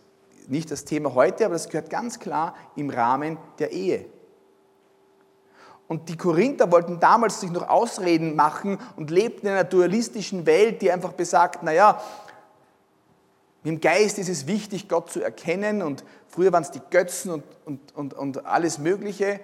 nicht 0.48 0.70
das 0.70 0.84
Thema 0.84 1.14
heute, 1.14 1.46
aber 1.46 1.54
das 1.54 1.70
gehört 1.70 1.88
ganz 1.88 2.18
klar 2.18 2.54
im 2.76 2.90
Rahmen 2.90 3.38
der 3.58 3.72
Ehe. 3.72 4.04
Und 5.88 6.10
die 6.10 6.18
Korinther 6.18 6.70
wollten 6.70 7.00
damals 7.00 7.40
sich 7.40 7.50
noch 7.50 7.66
Ausreden 7.68 8.36
machen 8.36 8.78
und 8.96 9.10
lebten 9.10 9.46
in 9.46 9.52
einer 9.54 9.64
dualistischen 9.64 10.44
Welt, 10.44 10.82
die 10.82 10.92
einfach 10.92 11.14
besagt, 11.14 11.62
naja, 11.62 12.02
im 13.64 13.80
Geist 13.80 14.18
ist 14.18 14.28
es 14.28 14.46
wichtig, 14.46 14.90
Gott 14.90 15.10
zu 15.10 15.22
erkennen 15.22 15.80
und 15.80 16.04
früher 16.28 16.52
waren 16.52 16.64
es 16.64 16.70
die 16.70 16.82
Götzen 16.90 17.30
und, 17.30 17.44
und, 17.64 17.96
und, 17.96 18.14
und 18.14 18.44
alles 18.44 18.78
Mögliche. 18.78 19.40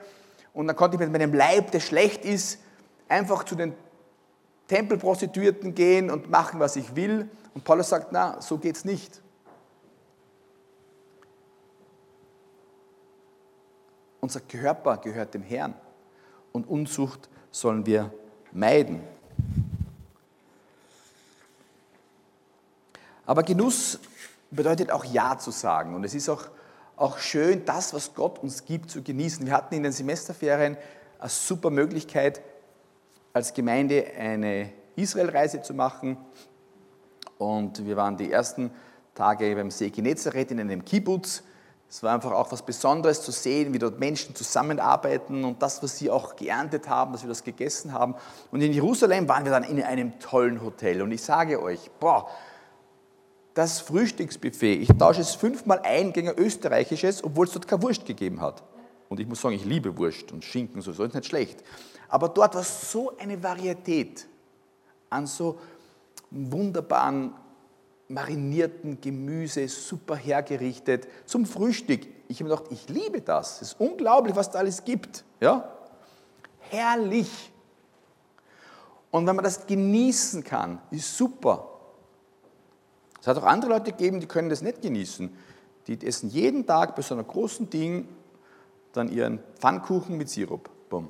Und 0.55 0.67
dann 0.67 0.77
konnte 0.77 0.97
ich 0.97 1.01
mit 1.01 1.13
meinem 1.13 1.33
Leib, 1.33 1.71
der 1.71 1.81
schlecht 1.81 2.25
ist, 2.25 2.59
einfach 3.09 3.45
zu 3.45 3.55
den 3.55 3.75
Tempelprostituierten 4.69 5.75
gehen 5.75 6.11
und 6.11 6.31
machen, 6.31 6.61
was 6.61 6.77
ich 6.77 6.95
will. 6.95 7.29
Und 7.55 7.65
Paulus 7.65 7.89
sagt, 7.89 8.13
na, 8.13 8.41
so 8.41 8.59
geht 8.59 8.77
es 8.77 8.85
nicht. 8.85 9.21
Unser 14.21 14.41
Körper 14.41 14.99
gehört 14.99 15.35
dem 15.35 15.43
Herrn 15.43 15.75
und 16.53 16.69
Unzucht 16.69 17.29
sollen 17.51 17.85
wir 17.87 18.13
meiden. 18.53 19.03
Aber 23.27 23.43
Genuss 23.43 23.99
bedeutet 24.51 24.91
auch 24.91 25.05
Ja 25.05 25.39
zu 25.39 25.51
sagen. 25.51 25.95
Und 25.95 26.05
es 26.05 26.15
ist 26.15 26.29
auch, 26.29 26.45
auch 27.03 27.19
schön, 27.19 27.65
das, 27.65 27.93
was 27.93 28.15
Gott 28.15 28.39
uns 28.39 28.65
gibt, 28.65 28.91
zu 28.91 29.03
genießen. 29.03 29.45
Wir 29.45 29.53
hatten 29.53 29.75
in 29.75 29.83
den 29.83 29.93
Semesterferien 29.93 30.77
eine 31.19 31.29
super 31.29 31.69
Möglichkeit, 31.69 32.41
als 33.33 33.53
Gemeinde 33.53 34.07
eine 34.17 34.73
Israelreise 34.95 35.63
zu 35.63 35.75
machen. 35.75 36.17
Und 37.39 37.85
wir 37.85 37.97
waren 37.97 38.17
die 38.17 38.31
ersten 38.31 38.71
Tage 39.17 39.55
beim 39.57 39.73
See 39.73 39.91
Genezareth 39.91 40.53
in 40.53 40.61
einem 40.61 40.85
Kibbutz. 40.85 41.43
Es 41.91 42.05
war 42.05 42.15
einfach 42.15 42.33
auch 42.33 42.53
was 42.53 42.63
Besonderes 42.63 43.21
zu 43.23 43.33
sehen, 43.33 43.75
wie 43.75 43.79
dort 43.81 43.99
Menschen 43.99 44.35
zusammenarbeiten 44.37 45.45
und 45.45 45.61
das, 45.61 45.83
was 45.83 45.99
sie 45.99 46.09
auch 46.09 46.37
geerntet 46.37 46.89
haben, 46.89 47.13
dass 47.13 47.23
wir 47.23 47.29
das 47.29 47.43
gegessen 47.43 47.93
haben. 47.93 48.15
Und 48.53 48.63
in 48.63 48.73
Jerusalem 48.73 49.29
waren 49.29 49.45
wir 49.45 49.51
dann 49.51 49.65
in 49.65 49.83
einem 49.83 50.19
tollen 50.21 50.63
Hotel. 50.63 51.03
Und 51.03 51.11
ich 51.11 51.23
sage 51.23 51.61
euch, 51.61 51.91
boah, 51.99 52.29
das 53.55 53.81
Frühstücksbuffet. 53.81 54.81
Ich 54.81 54.89
tausche 54.99 55.21
es 55.21 55.35
fünfmal 55.35 55.81
ein 55.85 56.13
gegen 56.13 56.31
ein 56.31 56.39
österreichisches, 56.39 57.23
obwohl 57.23 57.47
es 57.47 57.53
dort 57.53 57.69
keine 57.69 57.83
Wurst 57.83 58.07
gegeben 58.07 58.41
hat. 58.41 58.63
Und 59.09 59.21
ich 59.21 59.27
muss 59.27 59.41
sagen, 59.41 59.55
ich 59.55 59.65
liebe 59.65 59.97
Wurst 59.99 60.33
und 60.33 60.43
Schinken, 60.43 60.81
so, 60.81 60.93
so 60.93 61.05
ist 61.05 61.15
nicht 61.15 61.27
schlecht. 61.27 61.63
Aber 62.09 62.29
dort 62.29 62.55
war 62.55 62.63
so 62.63 63.17
eine 63.19 63.43
Varietät 63.43 64.27
an 65.11 65.27
so 65.27 65.59
wunderbaren 66.31 67.35
marinierten 68.09 69.01
Gemüse, 69.01 69.69
super 69.69 70.17
hergerichtet, 70.17 71.09
zum 71.27 71.47
Frühstück. 71.47 72.07
Ich 72.29 72.41
habe 72.41 72.51
mir 72.51 72.57
gedacht, 72.57 72.73
ich 72.73 72.89
liebe 72.89 73.21
das. 73.21 73.57
Es 73.63 73.73
ist 73.73 73.81
unglaublich, 73.81 74.37
was 74.37 74.51
da 74.51 74.59
alles 74.59 74.85
gibt. 74.85 75.25
Ja? 75.41 75.73
Herrlich. 76.71 77.53
Und 79.11 79.27
wenn 79.27 79.37
man 79.37 79.45
das 79.45 79.67
genießen 79.67 80.43
kann, 80.43 80.81
ist 80.91 81.17
super. 81.17 81.72
Es 83.23 83.29
hat 83.29 83.39
auch 83.39 83.45
andere 83.45 83.71
Leute 83.71 83.93
gegeben, 83.93 84.19
die 84.19 84.27
können 84.27 84.49
das 84.49 84.63
nicht 84.63 84.83
genießen. 84.83 85.31
Die 85.87 86.05
essen 86.05 86.29
jeden 86.29 86.67
Tag 86.67 86.97
bei 86.97 87.03
so 87.03 87.15
einem 87.15 87.25
großen 87.25 87.71
Ding 87.71 88.09
dann 88.93 89.09
ihren 89.09 89.39
Pfannkuchen 89.61 90.17
mit 90.17 90.29
Sirup. 90.29 90.69
Bumm. 90.91 91.09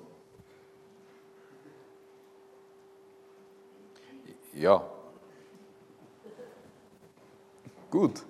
Ja. 4.53 4.87
Gut. 7.91 8.23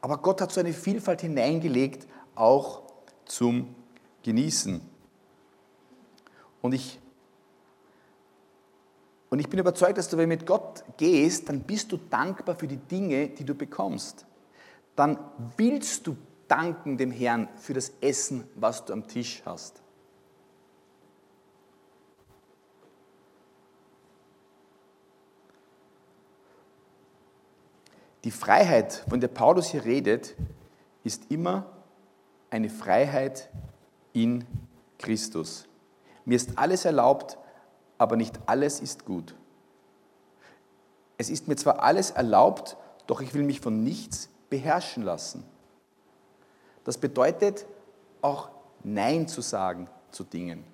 Aber 0.00 0.16
Gott 0.16 0.40
hat 0.40 0.52
so 0.52 0.60
eine 0.60 0.72
Vielfalt 0.72 1.20
hineingelegt, 1.20 2.08
auch 2.34 2.80
zum 3.26 3.74
Genießen. 4.22 4.80
Und 6.62 6.72
ich 6.72 6.98
und 9.30 9.38
ich 9.38 9.48
bin 9.48 9.60
überzeugt, 9.60 9.96
dass 9.96 10.08
du, 10.08 10.16
wenn 10.16 10.28
du 10.28 10.36
mit 10.36 10.44
Gott 10.44 10.84
gehst, 10.96 11.48
dann 11.48 11.60
bist 11.60 11.92
du 11.92 11.96
dankbar 11.96 12.56
für 12.56 12.66
die 12.66 12.76
Dinge, 12.76 13.28
die 13.28 13.44
du 13.44 13.54
bekommst. 13.54 14.26
Dann 14.96 15.18
willst 15.56 16.06
du 16.08 16.16
danken 16.48 16.98
dem 16.98 17.12
Herrn 17.12 17.48
für 17.56 17.72
das 17.72 17.92
Essen, 18.00 18.44
was 18.56 18.84
du 18.84 18.92
am 18.92 19.06
Tisch 19.06 19.40
hast. 19.46 19.80
Die 28.24 28.32
Freiheit, 28.32 29.04
von 29.08 29.20
der 29.20 29.28
Paulus 29.28 29.70
hier 29.70 29.84
redet, 29.84 30.34
ist 31.04 31.30
immer 31.30 31.66
eine 32.50 32.68
Freiheit 32.68 33.48
in 34.12 34.44
Christus. 34.98 35.66
Mir 36.24 36.34
ist 36.34 36.58
alles 36.58 36.84
erlaubt, 36.84 37.38
aber 38.00 38.16
nicht 38.16 38.40
alles 38.46 38.80
ist 38.80 39.04
gut. 39.04 39.34
Es 41.18 41.28
ist 41.28 41.48
mir 41.48 41.56
zwar 41.56 41.82
alles 41.82 42.10
erlaubt, 42.10 42.78
doch 43.06 43.20
ich 43.20 43.34
will 43.34 43.42
mich 43.42 43.60
von 43.60 43.84
nichts 43.84 44.30
beherrschen 44.48 45.02
lassen. 45.02 45.44
Das 46.84 46.96
bedeutet 46.96 47.66
auch 48.22 48.48
Nein 48.82 49.28
zu 49.28 49.42
sagen 49.42 49.86
zu 50.12 50.24
Dingen. 50.24 50.64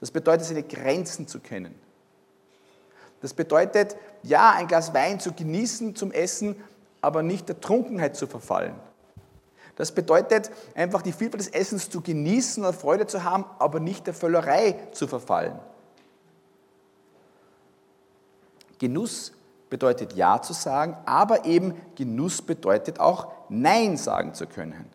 Das 0.00 0.10
bedeutet, 0.10 0.46
seine 0.46 0.62
Grenzen 0.62 1.28
zu 1.28 1.40
kennen. 1.40 1.74
Das 3.20 3.34
bedeutet, 3.34 3.96
ja, 4.22 4.52
ein 4.52 4.66
Glas 4.66 4.94
Wein 4.94 5.20
zu 5.20 5.34
genießen 5.34 5.94
zum 5.94 6.10
Essen, 6.10 6.56
aber 7.02 7.22
nicht 7.22 7.50
der 7.50 7.60
Trunkenheit 7.60 8.16
zu 8.16 8.26
verfallen. 8.26 8.76
Das 9.76 9.92
bedeutet, 9.92 10.50
einfach 10.74 11.02
die 11.02 11.12
Vielfalt 11.12 11.40
des 11.40 11.48
Essens 11.48 11.90
zu 11.90 12.00
genießen 12.00 12.64
und 12.64 12.74
Freude 12.74 13.06
zu 13.06 13.24
haben, 13.24 13.44
aber 13.58 13.78
nicht 13.78 14.06
der 14.06 14.14
Völlerei 14.14 14.88
zu 14.92 15.06
verfallen. 15.06 15.58
Genuss 18.80 19.32
bedeutet 19.68 20.14
Ja 20.14 20.42
zu 20.42 20.52
sagen, 20.52 20.96
aber 21.06 21.44
eben 21.44 21.74
Genuss 21.94 22.42
bedeutet 22.42 22.98
auch 22.98 23.28
Nein 23.48 23.96
sagen 23.96 24.34
zu 24.34 24.46
können. 24.46 24.86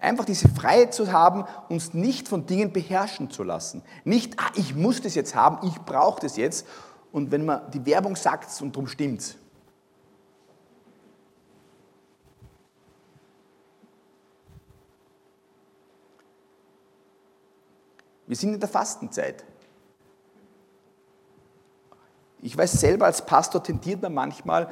Einfach 0.00 0.24
diese 0.24 0.48
Freiheit 0.48 0.94
zu 0.94 1.12
haben, 1.12 1.44
uns 1.68 1.92
nicht 1.92 2.28
von 2.28 2.46
Dingen 2.46 2.72
beherrschen 2.72 3.30
zu 3.30 3.42
lassen. 3.42 3.82
Nicht, 4.04 4.40
ah, 4.40 4.50
ich 4.54 4.74
muss 4.74 5.02
das 5.02 5.14
jetzt 5.14 5.34
haben, 5.34 5.66
ich 5.66 5.78
brauche 5.82 6.20
das 6.20 6.36
jetzt 6.36 6.66
und 7.12 7.30
wenn 7.30 7.44
man 7.44 7.70
die 7.70 7.84
Werbung 7.84 8.16
sagt 8.16 8.60
und 8.62 8.74
darum 8.74 8.88
stimmt. 8.88 9.36
Wir 18.26 18.36
sind 18.36 18.54
in 18.54 18.60
der 18.60 18.68
Fastenzeit. 18.68 19.44
Ich 22.40 22.56
weiß 22.56 22.72
selber, 22.72 23.06
als 23.06 23.24
Pastor 23.24 23.62
tendiert 23.62 24.02
man 24.02 24.14
manchmal, 24.14 24.68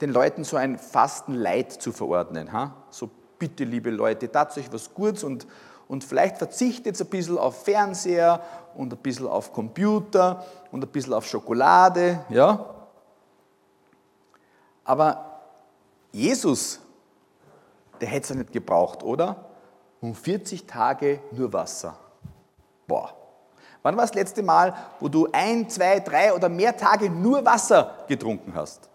den 0.00 0.12
Leuten 0.12 0.44
so 0.44 0.56
ein 0.56 0.78
Fastenleid 0.78 1.72
zu 1.72 1.92
verordnen. 1.92 2.52
Ha? 2.52 2.74
So, 2.90 3.10
bitte, 3.38 3.64
liebe 3.64 3.90
Leute, 3.90 4.30
tat 4.30 4.56
euch 4.56 4.72
was 4.72 4.94
Gutes 4.94 5.24
und, 5.24 5.46
und 5.88 6.04
vielleicht 6.04 6.38
verzichtet 6.38 7.00
ein 7.00 7.06
bisschen 7.06 7.36
auf 7.36 7.64
Fernseher 7.64 8.40
und 8.74 8.92
ein 8.92 8.98
bisschen 8.98 9.26
auf 9.26 9.52
Computer 9.52 10.44
und 10.72 10.82
ein 10.82 10.88
bisschen 10.88 11.12
auf 11.12 11.26
Schokolade, 11.26 12.24
ja. 12.30 12.64
Aber 14.84 15.42
Jesus, 16.12 16.80
der 18.00 18.08
hätte 18.08 18.22
es 18.24 18.28
ja 18.30 18.34
nicht 18.36 18.52
gebraucht, 18.52 19.02
oder? 19.02 19.44
Um 20.00 20.14
40 20.14 20.66
Tage 20.66 21.20
nur 21.32 21.52
Wasser. 21.52 21.96
Boah. 22.86 23.19
Wann 23.82 23.96
war 23.96 24.04
das 24.04 24.14
letzte 24.14 24.42
Mal, 24.42 24.74
wo 25.00 25.08
du 25.08 25.28
ein, 25.32 25.68
zwei, 25.70 26.00
drei 26.00 26.34
oder 26.34 26.48
mehr 26.48 26.76
Tage 26.76 27.08
nur 27.08 27.44
Wasser 27.44 28.04
getrunken 28.08 28.54
hast? 28.54 28.88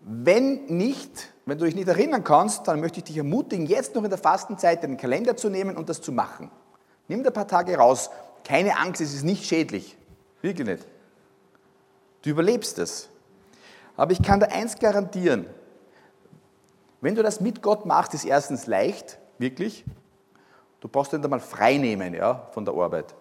Wenn 0.00 0.66
nicht, 0.66 1.32
wenn 1.46 1.58
du 1.58 1.64
dich 1.64 1.74
nicht 1.74 1.88
erinnern 1.88 2.22
kannst, 2.22 2.68
dann 2.68 2.80
möchte 2.80 2.98
ich 2.98 3.04
dich 3.04 3.16
ermutigen, 3.16 3.66
jetzt 3.66 3.94
noch 3.94 4.04
in 4.04 4.10
der 4.10 4.18
Fastenzeit 4.18 4.82
den 4.82 4.96
Kalender 4.96 5.36
zu 5.36 5.48
nehmen 5.48 5.76
und 5.76 5.88
das 5.88 6.00
zu 6.02 6.12
machen. 6.12 6.50
Nimm 7.08 7.22
dir 7.22 7.30
ein 7.30 7.34
paar 7.34 7.48
Tage 7.48 7.76
raus. 7.76 8.10
Keine 8.44 8.78
Angst, 8.78 9.00
es 9.00 9.14
ist 9.14 9.24
nicht 9.24 9.44
schädlich. 9.44 9.96
Wirklich 10.42 10.66
nicht. 10.66 10.86
Du 12.22 12.30
überlebst 12.30 12.78
es. 12.78 13.08
Aber 13.96 14.12
ich 14.12 14.22
kann 14.22 14.40
dir 14.40 14.50
eins 14.50 14.78
garantieren. 14.78 15.46
Wenn 17.00 17.14
du 17.14 17.22
das 17.22 17.40
mit 17.40 17.62
Gott 17.62 17.86
machst, 17.86 18.14
ist 18.14 18.24
erstens 18.24 18.66
leicht, 18.66 19.18
wirklich. 19.38 19.84
Du 20.84 20.90
brauchst 20.90 21.14
nicht 21.14 21.24
einmal 21.24 21.40
frei 21.40 21.78
nehmen 21.78 22.12
ja, 22.12 22.46
von 22.50 22.62
der 22.62 22.74
Arbeit. 22.74 23.14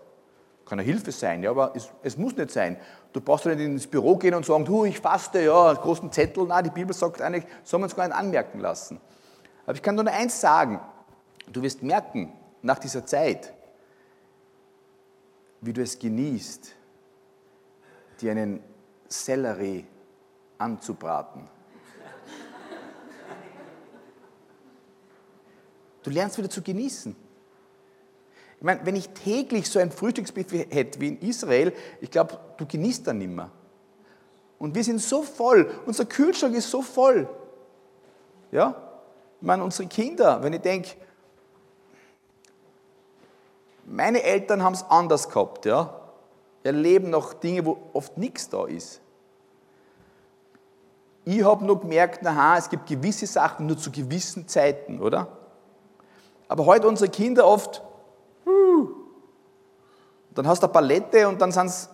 Kann 0.66 0.80
eine 0.80 0.86
Hilfe 0.86 1.14
sein, 1.14 1.42
ja, 1.44 1.52
aber 1.52 1.72
es, 1.74 1.90
es, 2.02 2.18
muss 2.18 2.36
nicht 2.36 2.52
sein. 2.52 2.76
Du 3.14 3.22
brauchst 3.22 3.46
nicht 3.46 3.58
ins 3.58 3.88
Büro 3.88 4.18
gehen 4.18 4.34
und 4.34 4.46
sagen, 4.46 4.66
du, 4.66 4.84
ich 4.84 5.00
faste, 5.00 5.40
ja, 5.40 5.72
großen 5.72 6.12
Zettel. 6.12 6.46
Nein, 6.46 6.66
die 6.66 6.72
Bibel 6.72 6.94
sagt 6.94 7.22
eigentlich, 7.22 7.46
soll 7.64 7.80
man 7.80 7.90
es 7.90 7.96
gar 7.96 8.06
nicht 8.06 8.18
anmerken 8.18 8.60
lassen. 8.60 9.00
Aber 9.66 9.76
ich 9.76 9.82
kann 9.82 9.96
nur 9.96 10.06
eins 10.08 10.42
sagen, 10.42 10.82
du 11.54 11.62
wirst 11.62 11.82
merken, 11.82 12.34
nach 12.62 12.80
dieser 12.80 13.06
Zeit, 13.06 13.54
wie 15.62 15.72
du 15.72 15.82
es 15.82 15.98
genießt, 15.98 16.76
dir 18.20 18.32
einen 18.32 18.62
Sellerie 19.08 19.86
anzubraten. 20.58 21.48
Du 26.04 26.10
lernst 26.10 26.38
wieder 26.38 26.50
zu 26.50 26.62
genießen. 26.62 27.23
Ich 28.64 28.66
meine, 28.66 28.86
wenn 28.86 28.96
ich 28.96 29.10
täglich 29.10 29.70
so 29.70 29.78
ein 29.78 29.92
Frühstücksbuffet 29.92 30.74
hätte 30.74 31.02
wie 31.02 31.10
in 31.10 31.20
Israel, 31.20 31.74
ich 32.00 32.10
glaube, 32.10 32.40
du 32.56 32.66
genießt 32.66 33.06
dann 33.06 33.18
nimmer. 33.18 33.52
Und 34.58 34.74
wir 34.74 34.86
sind 34.86 35.02
so 35.02 35.22
voll, 35.22 35.70
unser 35.86 36.06
Kühlschrank 36.06 36.56
ist 36.56 36.70
so 36.70 36.82
voll. 36.82 37.28
Ja? 38.54 38.74
Ich 39.42 39.46
meine, 39.46 39.66
unsere 39.66 39.90
Kinder, 39.90 40.42
wenn 40.42 40.54
ich 40.54 40.62
denke, 40.62 40.92
meine 43.84 44.24
Eltern 44.24 44.64
haben 44.64 44.76
es 44.76 44.86
anders 44.90 45.28
gehabt, 45.28 45.66
ja. 45.66 46.00
Erleben 46.64 47.10
noch 47.10 47.34
Dinge, 47.34 47.66
wo 47.66 47.78
oft 47.92 48.18
nichts 48.18 48.48
da 48.48 48.66
ist. 48.66 49.02
Ich 51.26 51.44
habe 51.44 51.66
nur 51.66 51.82
gemerkt, 51.82 52.24
naja, 52.24 52.58
es 52.58 52.70
gibt 52.70 52.88
gewisse 52.88 53.28
Sachen 53.28 53.66
nur 53.66 53.78
zu 53.78 53.92
gewissen 53.92 54.48
Zeiten, 54.48 55.02
oder? 55.02 55.28
Aber 56.48 56.66
heute 56.66 56.88
unsere 56.88 57.12
Kinder 57.12 57.46
oft, 57.46 57.82
dann 60.38 60.48
hast 60.48 60.62
du 60.62 60.68
eine 60.68 60.74
Palette 60.74 61.28
und 61.28 61.42
dann 61.42 61.52
sind's, 61.52 61.90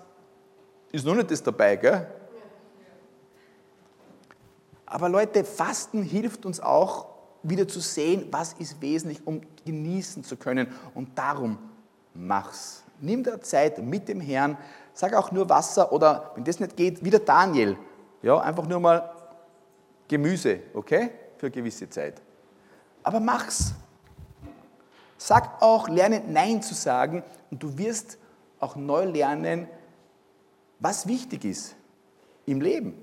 ist 0.92 1.06
noch 1.06 1.16
nicht 1.16 1.30
das 1.32 1.44
dabei, 1.44 1.76
gell? 1.76 2.08
Aber 4.86 5.08
Leute, 5.08 5.44
Fasten 5.44 6.02
hilft 6.02 6.46
uns 6.46 6.60
auch, 6.60 7.08
wieder 7.44 7.68
zu 7.68 7.80
sehen, 7.80 8.28
was 8.32 8.54
ist 8.54 8.82
wesentlich, 8.82 9.26
um 9.26 9.42
genießen 9.66 10.24
zu 10.24 10.36
können. 10.36 10.68
Und 10.94 11.18
darum 11.18 11.58
mach's. 12.14 12.84
Nimm 13.00 13.24
dir 13.24 13.40
Zeit 13.42 13.78
mit 13.78 14.08
dem 14.08 14.20
Herrn. 14.20 14.58
Sag 14.94 15.14
auch 15.14 15.32
nur 15.32 15.48
Wasser 15.48 15.92
oder, 15.94 16.32
wenn 16.36 16.44
das 16.44 16.60
nicht 16.60 16.76
geht, 16.76 17.04
wieder 17.04 17.20
Daniel. 17.20 17.78
Ja, 18.22 18.40
einfach 18.40 18.68
nur 18.68 18.80
mal 18.80 19.10
Gemüse, 20.08 20.60
okay? 20.74 21.12
Für 21.38 21.46
eine 21.46 21.52
gewisse 21.52 21.90
Zeit. 21.90 22.22
Aber 23.04 23.20
mach's. 23.20 23.74
Sag 25.18 25.62
auch, 25.62 25.88
lerne 25.88 26.22
Nein 26.28 26.62
zu 26.62 26.74
sagen 26.74 27.24
und 27.52 27.62
du 27.62 27.78
wirst 27.78 28.18
auch 28.60 28.76
neu 28.76 29.06
lernen, 29.06 29.68
was 30.80 31.08
wichtig 31.08 31.46
ist 31.46 31.76
im 32.46 32.62
Leben. 32.62 32.94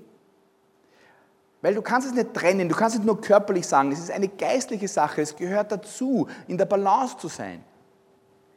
Weil 1.61 1.73
du 1.73 1.81
kannst 1.81 2.07
es 2.07 2.13
nicht 2.13 2.33
trennen, 2.33 2.69
du 2.69 2.75
kannst 2.75 2.97
es 2.97 3.03
nur 3.03 3.19
körperlich 3.19 3.67
sagen, 3.67 3.91
es 3.91 3.99
ist 3.99 4.11
eine 4.11 4.27
geistliche 4.27 4.87
Sache, 4.87 5.21
es 5.21 5.35
gehört 5.35 5.71
dazu, 5.71 6.27
in 6.47 6.57
der 6.57 6.65
Balance 6.65 7.17
zu 7.17 7.27
sein 7.27 7.63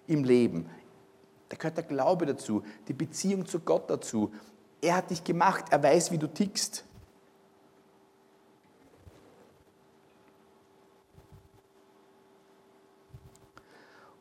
im 0.07 0.25
Leben. 0.25 0.69
Da 1.49 1.57
gehört 1.57 1.77
der 1.77 1.85
Glaube 1.85 2.27
dazu, 2.27 2.63
die 2.89 2.93
Beziehung 2.93 3.47
zu 3.47 3.61
Gott 3.61 3.89
dazu. 3.89 4.33
Er 4.81 4.97
hat 4.97 5.11
dich 5.11 5.25
gemacht, 5.25 5.67
er 5.71 5.83
weiß, 5.83 6.13
wie 6.13 6.19
du 6.19 6.27
tickst. 6.27 6.85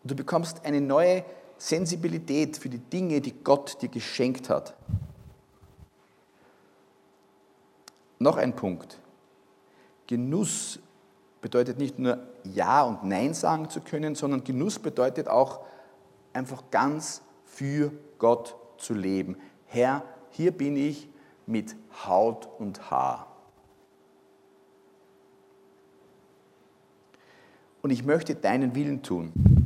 Und 0.01 0.11
du 0.11 0.15
bekommst 0.15 0.65
eine 0.65 0.79
neue 0.79 1.23
Sensibilität 1.59 2.57
für 2.57 2.69
die 2.69 2.79
Dinge, 2.79 3.21
die 3.21 3.33
Gott 3.43 3.81
dir 3.81 3.89
geschenkt 3.89 4.49
hat. 4.49 4.73
Noch 8.17 8.37
ein 8.37 8.55
Punkt. 8.55 8.99
Genuss 10.07 10.79
bedeutet 11.41 11.77
nicht 11.77 11.99
nur 11.99 12.17
Ja 12.43 12.83
und 12.83 13.03
Nein 13.03 13.33
sagen 13.33 13.69
zu 13.69 13.81
können, 13.81 14.15
sondern 14.15 14.43
Genuss 14.43 14.79
bedeutet 14.79 15.27
auch 15.27 15.59
einfach 16.33 16.63
ganz 16.71 17.21
für 17.45 17.91
Gott 18.17 18.55
zu 18.77 18.93
leben. 18.93 19.37
Herr, 19.67 20.03
hier 20.31 20.51
bin 20.51 20.77
ich 20.77 21.09
mit 21.45 21.75
Haut 22.05 22.47
und 22.57 22.89
Haar. 22.89 23.27
Und 27.81 27.91
ich 27.91 28.03
möchte 28.03 28.35
deinen 28.35 28.75
Willen 28.75 29.03
tun. 29.03 29.58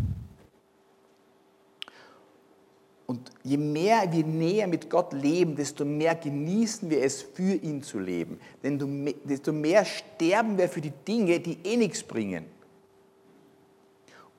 Und 3.06 3.32
je 3.44 3.58
mehr 3.58 4.12
wir 4.12 4.26
näher 4.26 4.68
mit 4.68 4.90
Gott 4.90 5.12
leben, 5.12 5.56
desto 5.56 5.84
mehr 5.84 6.16
genießen 6.16 6.90
wir 6.90 7.04
es, 7.04 7.22
für 7.22 7.56
ihn 7.56 7.84
zu 7.84 8.00
leben. 8.00 8.40
Denn 8.64 9.14
desto 9.26 9.52
mehr 9.52 9.84
sterben 9.84 10.58
wir 10.58 10.70
für 10.70 10.82
die 10.82 10.94
Dinge, 11.06 11.40
die 11.40 11.60
eh 11.64 11.76
nichts 11.76 12.04
bringen. 12.04 12.46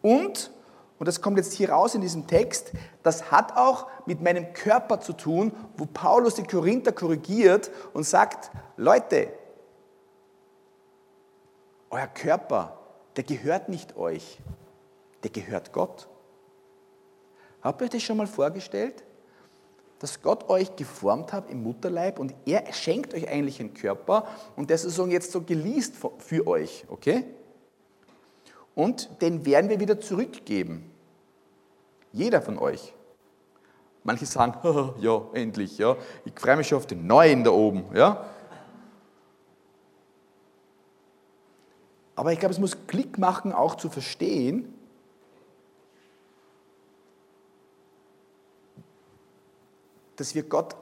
Und, 0.00 0.50
und 0.98 1.08
das 1.08 1.20
kommt 1.20 1.36
jetzt 1.36 1.52
hier 1.52 1.70
raus 1.70 1.94
in 1.94 2.00
diesem 2.00 2.26
Text, 2.26 2.72
das 3.02 3.30
hat 3.30 3.56
auch 3.56 3.86
mit 4.06 4.22
meinem 4.22 4.52
Körper 4.54 5.00
zu 5.00 5.12
tun, 5.12 5.52
wo 5.76 5.86
Paulus 5.86 6.34
die 6.34 6.42
Korinther 6.42 6.92
korrigiert 6.92 7.70
und 7.92 8.04
sagt, 8.04 8.50
Leute, 8.76 9.28
euer 11.90 12.06
Körper, 12.06 12.78
der 13.16 13.24
gehört 13.24 13.68
nicht 13.68 13.96
euch, 13.96 14.38
der 15.22 15.30
gehört 15.30 15.72
Gott. 15.72 16.08
Habt 17.64 17.80
ihr 17.80 17.86
euch 17.86 17.90
das 17.90 18.02
schon 18.02 18.18
mal 18.18 18.26
vorgestellt? 18.26 19.02
Dass 19.98 20.20
Gott 20.20 20.50
euch 20.50 20.76
geformt 20.76 21.32
hat 21.32 21.48
im 21.50 21.62
Mutterleib 21.62 22.18
und 22.18 22.34
er 22.44 22.70
schenkt 22.74 23.14
euch 23.14 23.26
eigentlich 23.26 23.58
einen 23.58 23.72
Körper 23.72 24.28
und 24.54 24.68
der 24.68 24.74
ist 24.74 24.82
sozusagen 24.82 25.10
jetzt 25.10 25.32
so 25.32 25.40
geleast 25.40 25.94
für 26.18 26.46
euch, 26.46 26.84
okay? 26.88 27.24
Und 28.74 29.22
den 29.22 29.46
werden 29.46 29.70
wir 29.70 29.80
wieder 29.80 29.98
zurückgeben. 29.98 30.90
Jeder 32.12 32.42
von 32.42 32.58
euch. 32.58 32.92
Manche 34.02 34.26
sagen, 34.26 34.58
ja, 35.00 35.22
endlich, 35.32 35.78
ja. 35.78 35.96
Ich 36.26 36.38
freue 36.38 36.56
mich 36.56 36.68
schon 36.68 36.78
auf 36.78 36.86
den 36.86 37.06
neuen 37.06 37.44
da 37.44 37.50
oben, 37.50 37.84
ja. 37.94 38.26
Aber 42.14 42.30
ich 42.32 42.38
glaube, 42.38 42.52
es 42.52 42.60
muss 42.60 42.76
Klick 42.86 43.16
machen, 43.16 43.52
auch 43.52 43.76
zu 43.76 43.88
verstehen, 43.88 44.73
dass 50.16 50.34
wir 50.34 50.42
Gott 50.44 50.76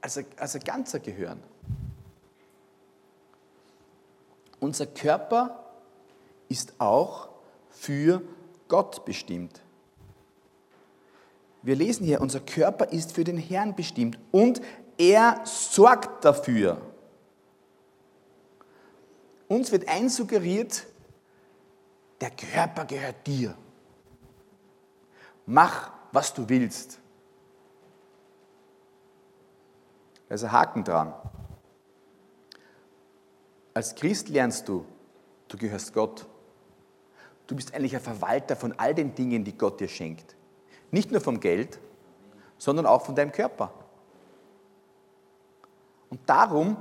als 0.00 0.20
als 0.36 0.54
ein 0.54 0.62
Ganzer 0.62 1.00
gehören. 1.00 1.42
Unser 4.60 4.86
Körper 4.86 5.64
ist 6.48 6.74
auch 6.78 7.28
für 7.70 8.22
Gott 8.68 9.04
bestimmt. 9.04 9.60
Wir 11.62 11.76
lesen 11.76 12.06
hier, 12.06 12.20
unser 12.20 12.40
Körper 12.40 12.92
ist 12.92 13.12
für 13.12 13.24
den 13.24 13.38
Herrn 13.38 13.74
bestimmt 13.74 14.18
und 14.30 14.60
er 14.98 15.40
sorgt 15.44 16.24
dafür. 16.24 16.80
Uns 19.48 19.72
wird 19.72 19.88
einsuggeriert, 19.88 20.86
der 22.20 22.30
Körper 22.30 22.84
gehört 22.84 23.26
dir. 23.26 23.56
Mach, 25.44 25.92
was 26.12 26.32
du 26.34 26.48
willst. 26.48 26.98
Da 30.28 30.34
ist 30.34 30.44
ein 30.44 30.52
Haken 30.52 30.84
dran. 30.84 31.14
Als 33.74 33.94
Christ 33.94 34.28
lernst 34.28 34.68
du, 34.68 34.84
du 35.48 35.56
gehörst 35.56 35.92
Gott. 35.92 36.26
Du 37.46 37.54
bist 37.54 37.74
eigentlich 37.74 37.94
ein 37.94 38.02
Verwalter 38.02 38.56
von 38.56 38.72
all 38.78 38.94
den 38.94 39.14
Dingen, 39.14 39.44
die 39.44 39.56
Gott 39.56 39.80
dir 39.80 39.88
schenkt. 39.88 40.34
Nicht 40.90 41.12
nur 41.12 41.20
vom 41.20 41.38
Geld, 41.38 41.78
sondern 42.58 42.86
auch 42.86 43.02
von 43.02 43.14
deinem 43.14 43.32
Körper. 43.32 43.72
Und 46.10 46.20
darum, 46.26 46.76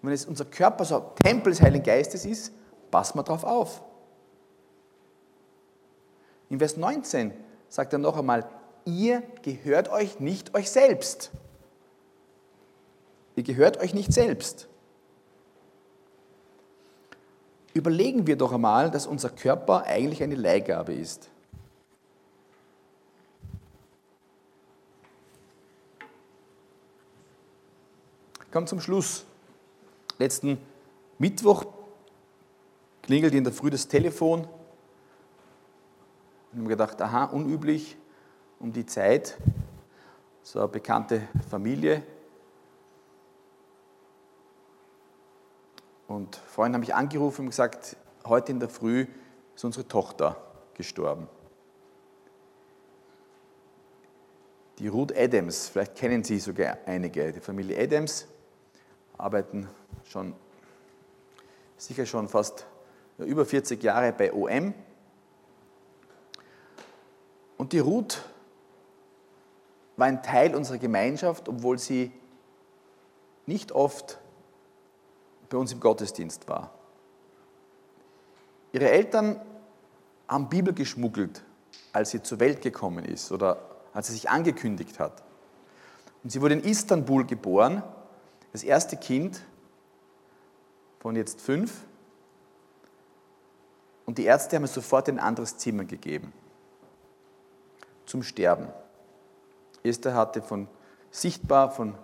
wenn 0.00 0.12
es 0.12 0.26
unser 0.26 0.44
Körper 0.44 0.84
so 0.84 1.12
Tempel 1.22 1.52
des 1.52 1.60
Heiligen 1.60 1.84
Geistes 1.84 2.24
ist, 2.24 2.52
passen 2.90 3.18
wir 3.18 3.22
darauf 3.22 3.44
auf. 3.44 3.82
In 6.48 6.58
Vers 6.58 6.76
19 6.76 7.32
sagt 7.68 7.92
er 7.92 7.98
noch 7.98 8.16
einmal, 8.16 8.48
ihr 8.84 9.22
gehört 9.42 9.88
euch 9.90 10.20
nicht 10.20 10.54
euch 10.54 10.70
selbst. 10.70 11.30
Ihr 13.36 13.42
gehört 13.42 13.78
euch 13.78 13.94
nicht 13.94 14.12
selbst. 14.12 14.68
Überlegen 17.74 18.26
wir 18.26 18.36
doch 18.36 18.52
einmal, 18.52 18.90
dass 18.90 19.06
unser 19.06 19.30
Körper 19.30 19.84
eigentlich 19.84 20.22
eine 20.22 20.34
Leihgabe 20.34 20.92
ist. 20.92 21.30
Ich 28.44 28.50
komme 28.52 28.66
zum 28.66 28.80
Schluss. 28.80 29.24
Letzten 30.18 30.58
Mittwoch 31.18 31.64
klingelt 33.00 33.34
in 33.34 33.44
der 33.44 33.52
Früh 33.54 33.70
das 33.70 33.88
Telefon. 33.88 34.46
Ich 36.52 36.58
habe 36.58 36.68
gedacht, 36.68 37.00
aha, 37.00 37.24
unüblich 37.24 37.96
um 38.60 38.70
die 38.70 38.84
Zeit. 38.84 39.38
So 40.42 40.58
eine 40.58 40.68
bekannte 40.68 41.22
Familie, 41.48 42.02
Und 46.12 46.36
vorhin 46.36 46.74
habe 46.74 46.84
ich 46.84 46.94
angerufen 46.94 47.42
und 47.42 47.46
gesagt, 47.48 47.96
heute 48.26 48.52
in 48.52 48.60
der 48.60 48.68
Früh 48.68 49.06
ist 49.54 49.64
unsere 49.64 49.88
Tochter 49.88 50.36
gestorben. 50.74 51.26
Die 54.78 54.88
Ruth 54.88 55.16
Adams, 55.16 55.70
vielleicht 55.70 55.94
kennen 55.94 56.22
Sie 56.22 56.38
sogar 56.38 56.76
einige, 56.84 57.32
die 57.32 57.40
Familie 57.40 57.82
Adams 57.82 58.26
arbeiten 59.16 59.70
schon 60.04 60.34
sicher 61.78 62.04
schon 62.04 62.28
fast 62.28 62.66
über 63.16 63.46
40 63.46 63.82
Jahre 63.82 64.12
bei 64.12 64.34
OM. 64.34 64.74
Und 67.56 67.72
die 67.72 67.78
Ruth 67.78 68.22
war 69.96 70.08
ein 70.08 70.22
Teil 70.22 70.54
unserer 70.54 70.76
Gemeinschaft, 70.76 71.48
obwohl 71.48 71.78
sie 71.78 72.12
nicht 73.46 73.72
oft 73.72 74.18
bei 75.52 75.58
uns 75.58 75.72
im 75.72 75.80
Gottesdienst 75.80 76.48
war. 76.48 76.70
Ihre 78.72 78.90
Eltern 78.90 79.38
haben 80.26 80.48
Bibel 80.48 80.72
geschmuggelt, 80.72 81.42
als 81.92 82.10
sie 82.10 82.22
zur 82.22 82.40
Welt 82.40 82.62
gekommen 82.62 83.04
ist 83.04 83.30
oder 83.30 83.58
als 83.92 84.06
sie 84.06 84.14
sich 84.14 84.30
angekündigt 84.30 84.98
hat. 84.98 85.22
Und 86.24 86.30
sie 86.30 86.40
wurde 86.40 86.54
in 86.54 86.64
Istanbul 86.64 87.26
geboren, 87.26 87.82
das 88.52 88.64
erste 88.64 88.96
Kind 88.96 89.42
von 91.00 91.16
jetzt 91.16 91.40
fünf. 91.42 91.82
Und 94.06 94.16
die 94.16 94.24
Ärzte 94.24 94.56
haben 94.56 94.64
ihr 94.64 94.68
sofort 94.68 95.08
ein 95.08 95.18
anderes 95.18 95.58
Zimmer 95.58 95.84
gegeben 95.84 96.32
zum 98.06 98.22
Sterben. 98.22 98.68
Esther 99.82 100.14
hatte 100.14 100.40
von 100.42 100.66
sichtbar 101.10 101.70
von 101.70 101.94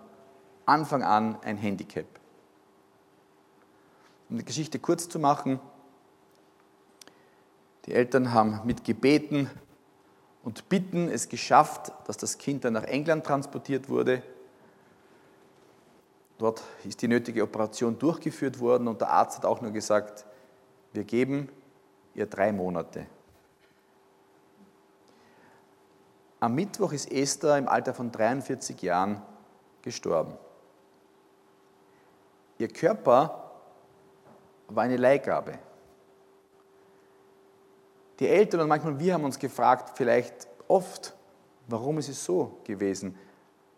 Anfang 0.65 1.03
an 1.03 1.37
ein 1.41 1.57
Handicap. 1.57 2.18
Um 4.29 4.37
die 4.37 4.45
Geschichte 4.45 4.77
kurz 4.77 5.09
zu 5.09 5.19
machen, 5.19 5.59
die 7.85 7.93
Eltern 7.93 8.33
haben 8.33 8.61
mit 8.65 8.83
Gebeten 8.83 9.49
und 10.43 10.69
Bitten 10.69 11.09
es 11.09 11.29
geschafft, 11.29 11.91
dass 12.05 12.17
das 12.17 12.37
Kind 12.37 12.63
dann 12.63 12.73
nach 12.73 12.83
England 12.83 13.25
transportiert 13.25 13.89
wurde. 13.89 14.21
Dort 16.37 16.61
ist 16.85 17.01
die 17.01 17.07
nötige 17.07 17.43
Operation 17.43 17.97
durchgeführt 17.97 18.59
worden 18.59 18.87
und 18.87 19.01
der 19.01 19.09
Arzt 19.09 19.37
hat 19.37 19.45
auch 19.45 19.61
nur 19.61 19.71
gesagt, 19.71 20.25
wir 20.93 21.03
geben 21.03 21.49
ihr 22.13 22.27
drei 22.27 22.51
Monate. 22.51 23.07
Am 26.39 26.55
Mittwoch 26.55 26.93
ist 26.93 27.11
Esther 27.11 27.57
im 27.57 27.67
Alter 27.67 27.93
von 27.93 28.11
43 28.11 28.81
Jahren 28.81 29.21
gestorben. 29.81 30.37
Ihr 32.59 32.69
Körper 32.69 33.48
war 34.69 34.83
eine 34.83 34.97
Leihgabe. 34.97 35.59
Die 38.19 38.27
Eltern 38.27 38.61
und 38.61 38.67
manchmal 38.67 38.99
wir 38.99 39.13
haben 39.13 39.23
uns 39.23 39.39
gefragt, 39.39 39.97
vielleicht 39.97 40.47
oft, 40.67 41.15
warum 41.67 41.97
ist 41.97 42.09
es 42.09 42.23
so 42.23 42.59
gewesen? 42.63 43.15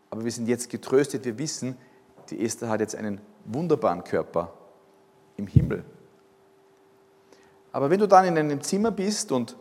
Aber 0.10 0.24
wir 0.24 0.32
sind 0.32 0.48
jetzt 0.48 0.70
getröstet, 0.70 1.26
wir 1.26 1.38
wissen, 1.38 1.78
die 2.30 2.44
Esther 2.44 2.70
hat 2.70 2.80
jetzt 2.80 2.96
einen 2.96 3.22
wunderbaren 3.46 4.04
Körper 4.04 4.54
im 5.38 5.48
Himmel. 5.48 5.84
Aber 7.72 7.90
wenn 7.90 8.00
du 8.00 8.08
dann 8.08 8.26
in 8.26 8.38
einem 8.38 8.62
Zimmer 8.62 8.92
bist 8.92 9.32
und 9.32 9.56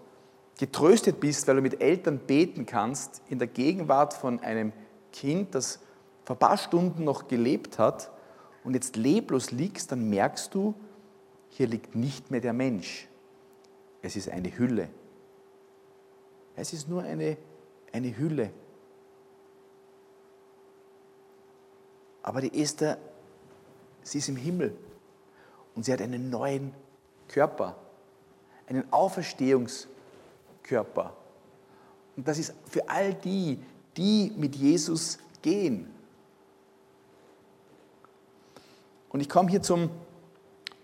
getröstet 0.59 1.21
bist, 1.21 1.47
weil 1.47 1.57
du 1.57 1.63
mit 1.63 1.81
Eltern 1.81 2.19
beten 2.19 2.67
kannst, 2.67 3.23
in 3.29 3.39
der 3.39 3.49
Gegenwart 3.49 4.15
von 4.15 4.41
einem 4.41 4.73
Kind, 5.13 5.55
das 5.55 5.81
vor 6.25 6.37
ein 6.37 6.39
paar 6.41 6.59
Stunden 6.59 7.05
noch 7.05 7.29
gelebt 7.29 7.79
hat 7.79 8.11
und 8.65 8.75
jetzt 8.75 8.97
leblos 8.97 9.53
liegst, 9.53 9.93
dann 9.93 10.09
merkst 10.09 10.55
du, 10.55 10.75
hier 11.51 11.67
liegt 11.67 11.95
nicht 11.95 12.31
mehr 12.31 12.41
der 12.41 12.55
Mensch. 12.55 13.07
Es 14.03 14.17
ist 14.17 14.31
eine 14.31 14.57
Hülle. 14.57 14.89
Es 16.57 16.73
ist 16.73 16.89
nur 16.89 17.03
eine, 17.03 17.37
eine 17.93 18.17
Hülle. 18.17 18.51
Aber 22.23 22.41
die 22.41 22.59
Esther, 22.61 22.99
sie 24.03 24.19
ist 24.19 24.29
im 24.29 24.35
Himmel 24.37 24.77
und 25.75 25.85
sie 25.85 25.93
hat 25.93 26.01
einen 26.03 26.31
neuen 26.31 26.73
Körper, 27.29 27.77
einen 28.67 28.93
Auferstehungskörper. 28.93 31.17
Und 32.17 32.29
das 32.29 32.39
ist 32.39 32.55
für 32.67 32.89
all 32.89 33.15
die, 33.15 33.59
die 33.97 34.33
mit 34.37 34.57
Jesus 34.57 35.19
gehen. 35.43 35.89
Und 39.11 39.21
ich 39.21 39.29
komme 39.29 39.51
hier 39.51 39.63
zum, 39.63 39.91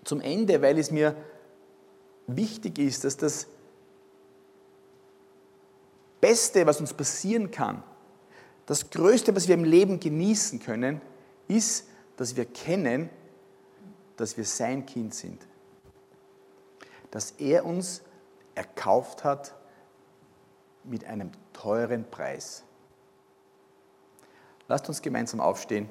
zum 0.07 0.21
Ende, 0.21 0.63
weil 0.63 0.79
es 0.79 0.91
mir 0.91 1.17
wichtig 2.27 2.79
ist, 2.79 3.05
dass 3.05 3.17
das 3.17 3.47
Beste, 6.21 6.67
was 6.67 6.81
uns 6.81 6.95
passieren 6.95 7.51
kann, 7.51 7.83
das 8.67 8.91
Größte, 8.91 9.35
was 9.37 9.47
wir 9.47 9.55
im 9.55 9.65
Leben 9.65 10.01
genießen 10.01 10.61
können, 10.61 11.01
ist, 11.49 11.87
dass 12.17 12.37
wir 12.37 12.47
kennen, 12.47 13.11
dass 14.17 14.37
wir 14.37 14.45
sein 14.45 14.87
Kind 14.87 15.15
sind. 15.15 15.47
Dass 17.11 17.33
er 17.33 17.65
uns 17.65 18.03
erkauft 18.55 19.23
hat 19.23 19.55
mit 20.83 21.05
einem 21.05 21.31
teuren 21.53 22.09
Preis. 22.11 22.65
Lasst 24.69 24.89
uns 24.89 25.03
gemeinsam 25.03 25.41
aufstehen. 25.41 25.89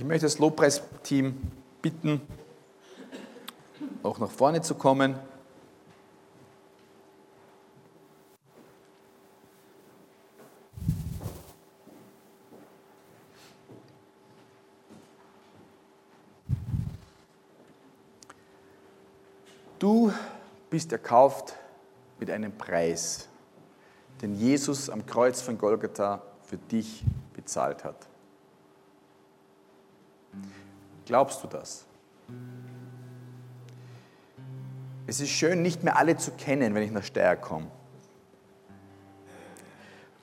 Ich 0.00 0.06
möchte 0.06 0.24
das 0.24 0.38
Lobpreisteam 0.38 1.36
bitten, 1.82 2.22
auch 4.02 4.18
nach 4.18 4.30
vorne 4.30 4.62
zu 4.62 4.74
kommen. 4.74 5.14
Du 19.78 20.10
bist 20.70 20.90
erkauft 20.92 21.56
mit 22.18 22.30
einem 22.30 22.56
Preis, 22.56 23.28
den 24.22 24.34
Jesus 24.34 24.88
am 24.88 25.04
Kreuz 25.04 25.42
von 25.42 25.58
Golgatha 25.58 26.22
für 26.44 26.56
dich 26.56 27.04
bezahlt 27.34 27.84
hat. 27.84 28.09
Glaubst 31.06 31.42
du 31.42 31.48
das? 31.48 31.84
Es 35.06 35.20
ist 35.20 35.30
schön, 35.30 35.62
nicht 35.62 35.82
mehr 35.82 35.96
alle 35.96 36.16
zu 36.16 36.30
kennen, 36.32 36.74
wenn 36.74 36.82
ich 36.82 36.92
nach 36.92 37.02
Steyr 37.02 37.36
komme. 37.36 37.66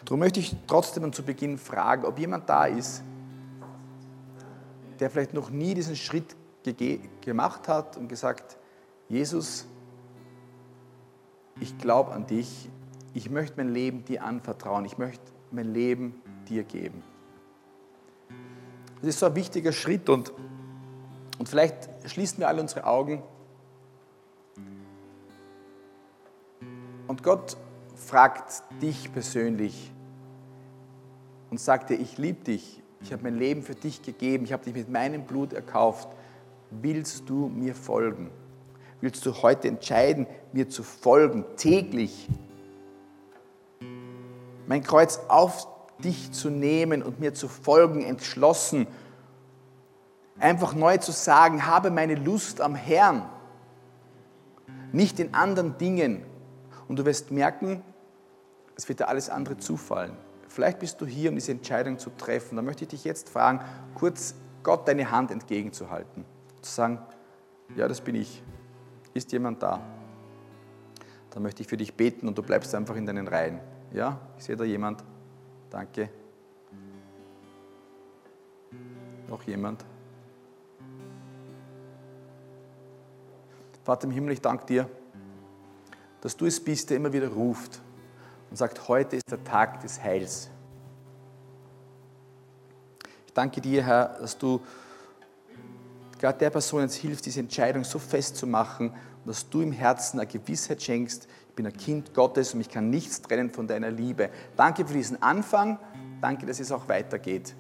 Darum 0.06 0.20
möchte 0.20 0.40
ich 0.40 0.56
trotzdem 0.68 1.12
zu 1.12 1.24
Beginn 1.24 1.58
fragen, 1.58 2.06
ob 2.06 2.18
jemand 2.18 2.48
da 2.48 2.66
ist, 2.66 3.04
der 5.02 5.10
vielleicht 5.10 5.34
noch 5.34 5.50
nie 5.50 5.74
diesen 5.74 5.98
Schritt 5.98 6.36
gemacht 7.22 7.68
hat 7.68 7.98
und 7.98 8.08
gesagt, 8.08 8.58
Jesus, 9.10 9.66
ich 11.60 11.78
glaube 11.78 12.12
an 12.14 12.26
dich, 12.26 12.70
ich 13.14 13.30
möchte 13.30 13.58
mein 13.58 13.74
Leben 13.74 14.06
dir 14.06 14.24
anvertrauen, 14.24 14.86
ich 14.86 14.98
möchte 14.98 15.24
mein 15.52 15.74
Leben 15.74 16.22
dir 16.48 16.64
geben. 16.64 17.04
Das 19.02 19.10
ist 19.10 19.20
so 19.20 19.28
ein 19.28 19.36
wichtiger 19.36 19.72
Schritt 19.72 20.10
und 20.10 20.32
und 21.38 21.48
vielleicht 21.48 21.90
schließen 22.06 22.40
wir 22.40 22.48
alle 22.48 22.62
unsere 22.62 22.86
Augen. 22.86 23.22
Und 27.08 27.24
Gott 27.24 27.58
fragt 27.96 28.64
dich 28.82 29.12
persönlich 29.14 29.92
und 31.50 31.60
sagt 31.60 31.90
dir, 31.90 32.00
ich 32.00 32.18
liebe 32.18 32.44
dich, 32.44 32.82
ich 33.02 33.14
habe 33.14 33.24
mein 33.24 33.38
Leben 33.38 33.64
für 33.64 33.76
dich 33.76 34.02
gegeben, 34.02 34.46
ich 34.46 34.54
habe 34.54 34.64
dich 34.64 34.74
mit 34.74 34.90
meinem 34.90 35.24
Blut 35.24 35.54
erkauft. 35.54 36.10
Willst 36.70 37.30
du 37.30 37.48
mir 37.48 37.76
folgen? 37.76 38.30
Willst 39.00 39.26
du 39.26 39.34
heute 39.42 39.68
entscheiden, 39.68 40.26
mir 40.52 40.68
zu 40.68 40.84
folgen, 40.84 41.46
täglich? 41.56 42.28
Mein 44.66 44.84
Kreuz 44.84 45.20
auf 45.28 45.68
dich 46.04 46.32
zu 46.32 46.50
nehmen 46.50 47.02
und 47.04 47.20
mir 47.20 47.34
zu 47.34 47.48
folgen, 47.48 48.04
entschlossen 48.04 48.88
einfach 50.40 50.74
neu 50.74 50.98
zu 50.98 51.12
sagen, 51.12 51.66
habe 51.66 51.92
meine 51.92 52.16
Lust 52.16 52.62
am 52.62 52.76
Herrn, 52.76 53.28
nicht 54.92 55.20
in 55.20 55.34
anderen 55.34 55.78
Dingen. 55.78 56.24
Und 56.88 57.00
du 57.00 57.06
wirst 57.06 57.32
merken, 57.32 57.84
es 58.76 58.88
wird 58.88 59.00
dir 59.00 59.08
alles 59.08 59.30
andere 59.30 59.58
zufallen. 59.58 60.14
Vielleicht 60.48 60.80
bist 60.80 61.02
du 61.02 61.06
hier, 61.06 61.30
um 61.30 61.36
diese 61.36 61.52
Entscheidung 61.52 62.00
zu 62.00 62.10
treffen. 62.12 62.56
Da 62.56 62.62
möchte 62.62 62.84
ich 62.84 62.90
dich 62.90 63.04
jetzt 63.04 63.30
fragen, 63.30 63.60
kurz 63.96 64.36
Gott 64.64 64.88
deine 64.88 65.12
Hand 65.12 65.32
entgegenzuhalten. 65.32 66.26
Zu 66.62 66.72
sagen, 66.72 67.00
ja, 67.76 67.88
das 67.88 68.02
bin 68.02 68.16
ich. 68.16 68.42
Ist 69.14 69.32
jemand 69.32 69.62
da? 69.62 69.82
Dann 71.32 71.44
möchte 71.44 71.62
ich 71.62 71.68
für 71.68 71.78
dich 71.78 71.94
beten 71.94 72.28
und 72.28 72.38
du 72.38 72.44
bleibst 72.44 72.74
einfach 72.74 72.96
in 72.96 73.06
deinen 73.06 73.28
Reihen. 73.28 73.60
Ja, 73.92 74.20
ich 74.38 74.46
sehe 74.46 74.56
da 74.56 74.64
jemand. 74.64 75.04
Danke. 75.70 76.10
Noch 79.28 79.44
jemand? 79.44 79.86
Vater 83.88 84.04
im 84.04 84.12
Himmel, 84.12 84.34
ich 84.34 84.42
danke 84.42 84.66
dir, 84.66 84.90
dass 86.20 86.36
du 86.36 86.46
es 86.46 86.62
bist, 86.62 86.90
der 86.90 86.98
immer 86.98 87.14
wieder 87.14 87.30
ruft 87.30 87.82
und 88.50 88.58
sagt, 88.58 88.90
heute 88.90 89.16
ist 89.16 89.32
der 89.32 89.42
Tag 89.46 89.80
des 89.80 90.04
Heils. 90.04 90.50
Ich 93.26 93.32
danke 93.34 93.62
dir, 93.62 93.84
Herr, 93.86 94.20
dass 94.20 94.38
du 94.38 94.60
gerade 96.20 96.38
der 96.38 96.50
Person 96.50 96.82
jetzt 96.82 96.96
hilfst, 96.96 97.26
diese 97.26 97.40
Entscheidung 97.40 97.86
so 97.86 97.98
festzumachen 97.98 98.90
und 98.90 99.28
dass 99.28 99.50
du 99.50 99.62
im 99.62 99.72
Herzen 99.72 100.20
eine 100.20 100.28
Gewissheit 100.28 100.84
schenkst, 100.84 101.30
bin 101.58 101.66
ein 101.66 101.76
Kind 101.76 102.14
Gottes 102.14 102.54
und 102.54 102.62
ich 102.62 102.70
kann 102.70 102.92
nichts 102.92 103.20
trennen 103.20 103.50
von 103.50 103.68
deiner 103.68 103.90
Liebe. 103.90 104.30
Danke 104.56 104.86
für 104.86 104.94
diesen 104.94 105.22
Anfang, 105.24 105.80
danke, 106.22 106.46
dass 106.46 106.60
es 106.60 106.72
auch 106.72 106.88
weitergeht. 106.88 107.56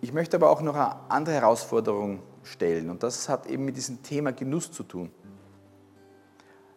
Ich 0.00 0.12
möchte 0.12 0.38
aber 0.38 0.48
auch 0.48 0.62
noch 0.62 0.74
eine 0.74 0.96
andere 1.10 1.34
Herausforderung 1.34 2.22
stellen 2.44 2.88
und 2.88 3.02
das 3.02 3.28
hat 3.28 3.46
eben 3.46 3.66
mit 3.66 3.76
diesem 3.76 4.02
Thema 4.02 4.32
Genuss 4.32 4.72
zu 4.72 4.84
tun. 4.84 5.12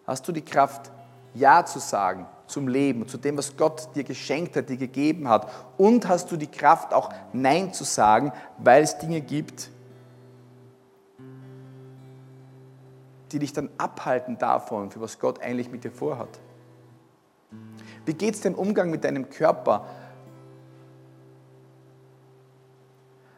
Hast 0.05 0.27
du 0.27 0.33
die 0.33 0.43
Kraft, 0.43 0.91
Ja 1.33 1.65
zu 1.65 1.79
sagen 1.79 2.27
zum 2.45 2.67
Leben, 2.67 3.07
zu 3.07 3.17
dem, 3.17 3.37
was 3.37 3.55
Gott 3.55 3.95
dir 3.95 4.03
geschenkt 4.03 4.57
hat, 4.57 4.67
dir 4.67 4.75
gegeben 4.75 5.29
hat? 5.29 5.47
Und 5.77 6.09
hast 6.09 6.29
du 6.29 6.35
die 6.35 6.47
Kraft, 6.47 6.93
auch 6.93 7.09
Nein 7.31 7.71
zu 7.71 7.85
sagen, 7.85 8.33
weil 8.57 8.83
es 8.83 8.97
Dinge 8.97 9.21
gibt, 9.21 9.69
die 13.33 13.39
dich 13.39 13.53
dann 13.53 13.69
abhalten 13.77 14.37
davon, 14.37 14.91
für 14.91 15.01
was 15.01 15.19
Gott 15.19 15.41
eigentlich 15.41 15.71
mit 15.71 15.83
dir 15.83 15.91
vorhat? 15.91 16.39
Wie 18.05 18.13
geht 18.13 18.35
es 18.35 18.41
dem 18.41 18.55
Umgang 18.55 18.89
mit 18.89 19.03
deinem 19.03 19.29
Körper? 19.29 19.85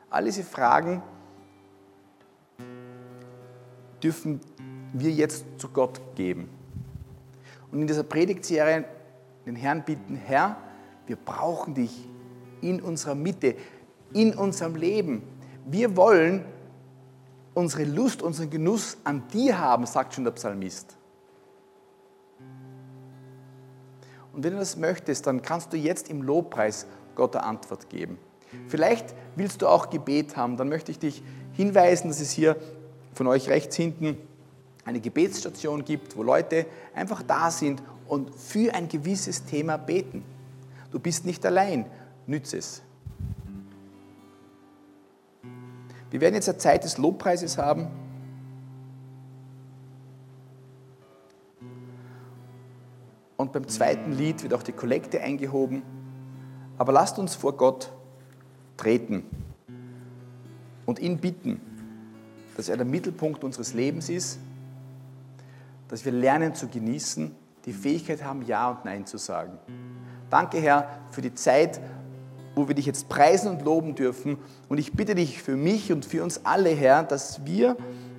All 0.10 0.26
diese 0.26 0.44
Fragen 0.44 1.02
dürfen 4.02 4.40
wir 4.94 5.12
jetzt 5.12 5.46
zu 5.58 5.70
Gott 5.70 6.00
geben. 6.16 6.50
Und 7.72 7.82
in 7.82 7.88
dieser 7.88 8.04
Predigtserie 8.04 8.86
den 9.46 9.56
Herrn 9.56 9.84
bitten, 9.84 10.16
Herr, 10.16 10.58
wir 11.08 11.16
brauchen 11.16 11.74
dich 11.74 12.08
in 12.62 12.82
unserer 12.82 13.16
Mitte, 13.16 13.56
in 14.14 14.34
unserem 14.34 14.76
Leben. 14.76 15.24
Wir 15.66 15.98
wollen 15.98 16.46
unsere 17.54 17.84
Lust, 17.84 18.22
unseren 18.22 18.50
Genuss 18.50 18.98
an 19.04 19.28
dir 19.30 19.60
haben, 19.60 19.86
sagt 19.86 20.14
schon 20.14 20.24
der 20.24 20.32
Psalmist. 20.32 20.96
Und 24.34 24.44
wenn 24.44 24.54
du 24.54 24.60
das 24.60 24.78
möchtest, 24.78 25.28
dann 25.28 25.42
kannst 25.42 25.72
du 25.74 25.78
jetzt 25.78 26.10
im 26.10 26.24
Lobpreis 26.24 26.88
Gott 27.16 27.36
eine 27.36 27.46
Antwort 27.46 27.90
geben. 27.90 28.18
Vielleicht 28.68 29.14
willst 29.36 29.62
du 29.62 29.68
auch 29.68 29.90
Gebet 29.90 30.36
haben, 30.36 30.58
dann 30.58 30.70
möchte 30.70 30.92
ich 30.92 31.00
dich 31.00 31.24
hinweisen, 31.54 32.08
dass 32.08 32.20
es 32.20 32.32
hier 32.32 32.56
von 33.14 33.28
euch 33.28 33.50
rechts 33.50 33.76
hinten 33.76 34.18
eine 34.86 35.00
Gebetsstation 35.00 35.86
gibt, 35.86 36.18
wo 36.18 36.24
Leute 36.24 36.66
einfach 36.94 37.22
da 37.24 37.52
sind 37.52 37.82
und 38.08 38.34
für 38.36 38.74
ein 38.74 38.88
gewisses 38.88 39.46
Thema 39.46 39.78
beten. 39.78 40.24
Du 40.92 41.00
bist 41.00 41.26
nicht 41.26 41.46
allein, 41.46 41.86
nütze 42.28 42.58
es. 42.58 42.82
Wir 46.14 46.22
werden 46.22 46.36
jetzt 46.36 46.48
eine 46.48 46.60
Zeit 46.60 46.84
des 46.84 47.00
Lobpreises 47.00 47.58
haben. 47.58 47.88
Und 53.36 53.52
beim 53.52 53.68
zweiten 53.68 54.12
Lied 54.12 54.44
wird 54.44 54.54
auch 54.54 54.62
die 54.62 54.74
Kollekte 54.74 55.22
eingehoben. 55.22 55.82
Aber 56.78 56.94
lasst 56.94 57.18
uns 57.18 57.34
vor 57.34 57.58
Gott 57.58 57.92
treten 58.78 59.24
und 60.86 61.00
ihn 61.00 61.18
bitten, 61.18 61.60
dass 62.58 62.70
er 62.70 62.78
der 62.78 62.86
Mittelpunkt 62.86 63.44
unseres 63.44 63.74
Lebens 63.74 64.08
ist, 64.08 64.38
dass 65.88 66.06
wir 66.06 66.12
lernen 66.12 66.54
zu 66.54 66.68
genießen, 66.68 67.36
die 67.66 67.74
Fähigkeit 67.74 68.24
haben, 68.24 68.44
Ja 68.44 68.70
und 68.70 68.86
Nein 68.86 69.08
zu 69.08 69.18
sagen. 69.18 69.58
Danke, 70.30 70.60
Herr, 70.60 70.90
für 71.10 71.24
die 71.24 71.34
Zeit, 71.34 71.82
wo 72.56 72.68
wir 72.68 72.76
dich 72.76 72.86
jetzt 72.86 73.10
preisen 73.10 73.50
und 73.50 73.64
loben 73.64 73.96
dürfen. 73.96 74.38
Und 74.70 74.78
ich 74.78 74.94
bitte 74.94 75.16
dich 75.16 75.42
für 75.42 75.56
mich 75.56 75.92
und 75.92 76.06
für 76.06 76.24
uns 76.24 76.46
alle, 76.46 76.70
Herr, 76.70 77.04
dass 77.04 77.46
wir 77.46 77.76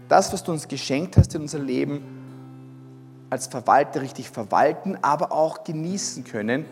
das, 0.08 0.32
was 0.32 0.42
du 0.42 0.52
uns 0.52 0.68
geschenkt 0.68 1.16
hast 1.16 1.34
in 1.34 1.42
unser 1.42 1.58
Leben, 1.58 2.02
als 3.30 3.46
Verwalter 3.46 4.00
richtig 4.00 4.30
verwalten, 4.30 4.98
aber 5.02 5.32
auch 5.32 5.64
genießen 5.64 6.24
können. 6.24 6.66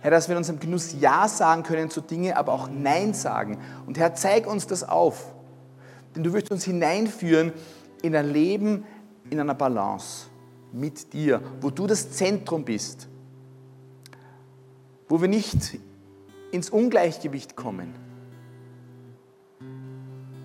Herr, 0.00 0.10
dass 0.10 0.28
wir 0.28 0.34
in 0.34 0.38
unserem 0.38 0.60
Genuss 0.60 0.94
Ja 1.00 1.26
sagen 1.26 1.62
können 1.62 1.90
zu 1.90 2.00
Dingen, 2.00 2.34
aber 2.34 2.52
auch 2.52 2.68
Nein 2.68 3.12
sagen. 3.14 3.58
Und 3.86 3.98
Herr, 3.98 4.14
zeig 4.14 4.46
uns 4.46 4.66
das 4.66 4.88
auf. 4.88 5.34
Denn 6.14 6.22
du 6.22 6.32
wirst 6.32 6.50
uns 6.50 6.64
hineinführen 6.64 7.52
in 8.02 8.14
ein 8.14 8.30
Leben 8.30 8.84
in 9.30 9.40
einer 9.40 9.54
Balance 9.54 10.26
mit 10.72 11.12
dir, 11.12 11.40
wo 11.60 11.70
du 11.70 11.86
das 11.86 12.12
Zentrum 12.12 12.64
bist, 12.64 13.08
wo 15.08 15.20
wir 15.20 15.28
nicht 15.28 15.78
ins 16.56 16.70
Ungleichgewicht 16.70 17.54
kommen. 17.54 17.94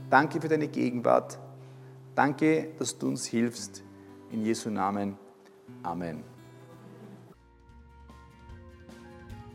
Danke 0.09 0.41
für 0.41 0.49
deine 0.49 0.67
Gegenwart. 0.67 1.39
Danke, 2.15 2.67
dass 2.77 2.99
du 2.99 3.07
uns 3.07 3.25
hilfst. 3.25 3.81
In 4.29 4.45
Jesu 4.45 4.69
Namen. 4.69 5.17
Amen. 5.83 6.23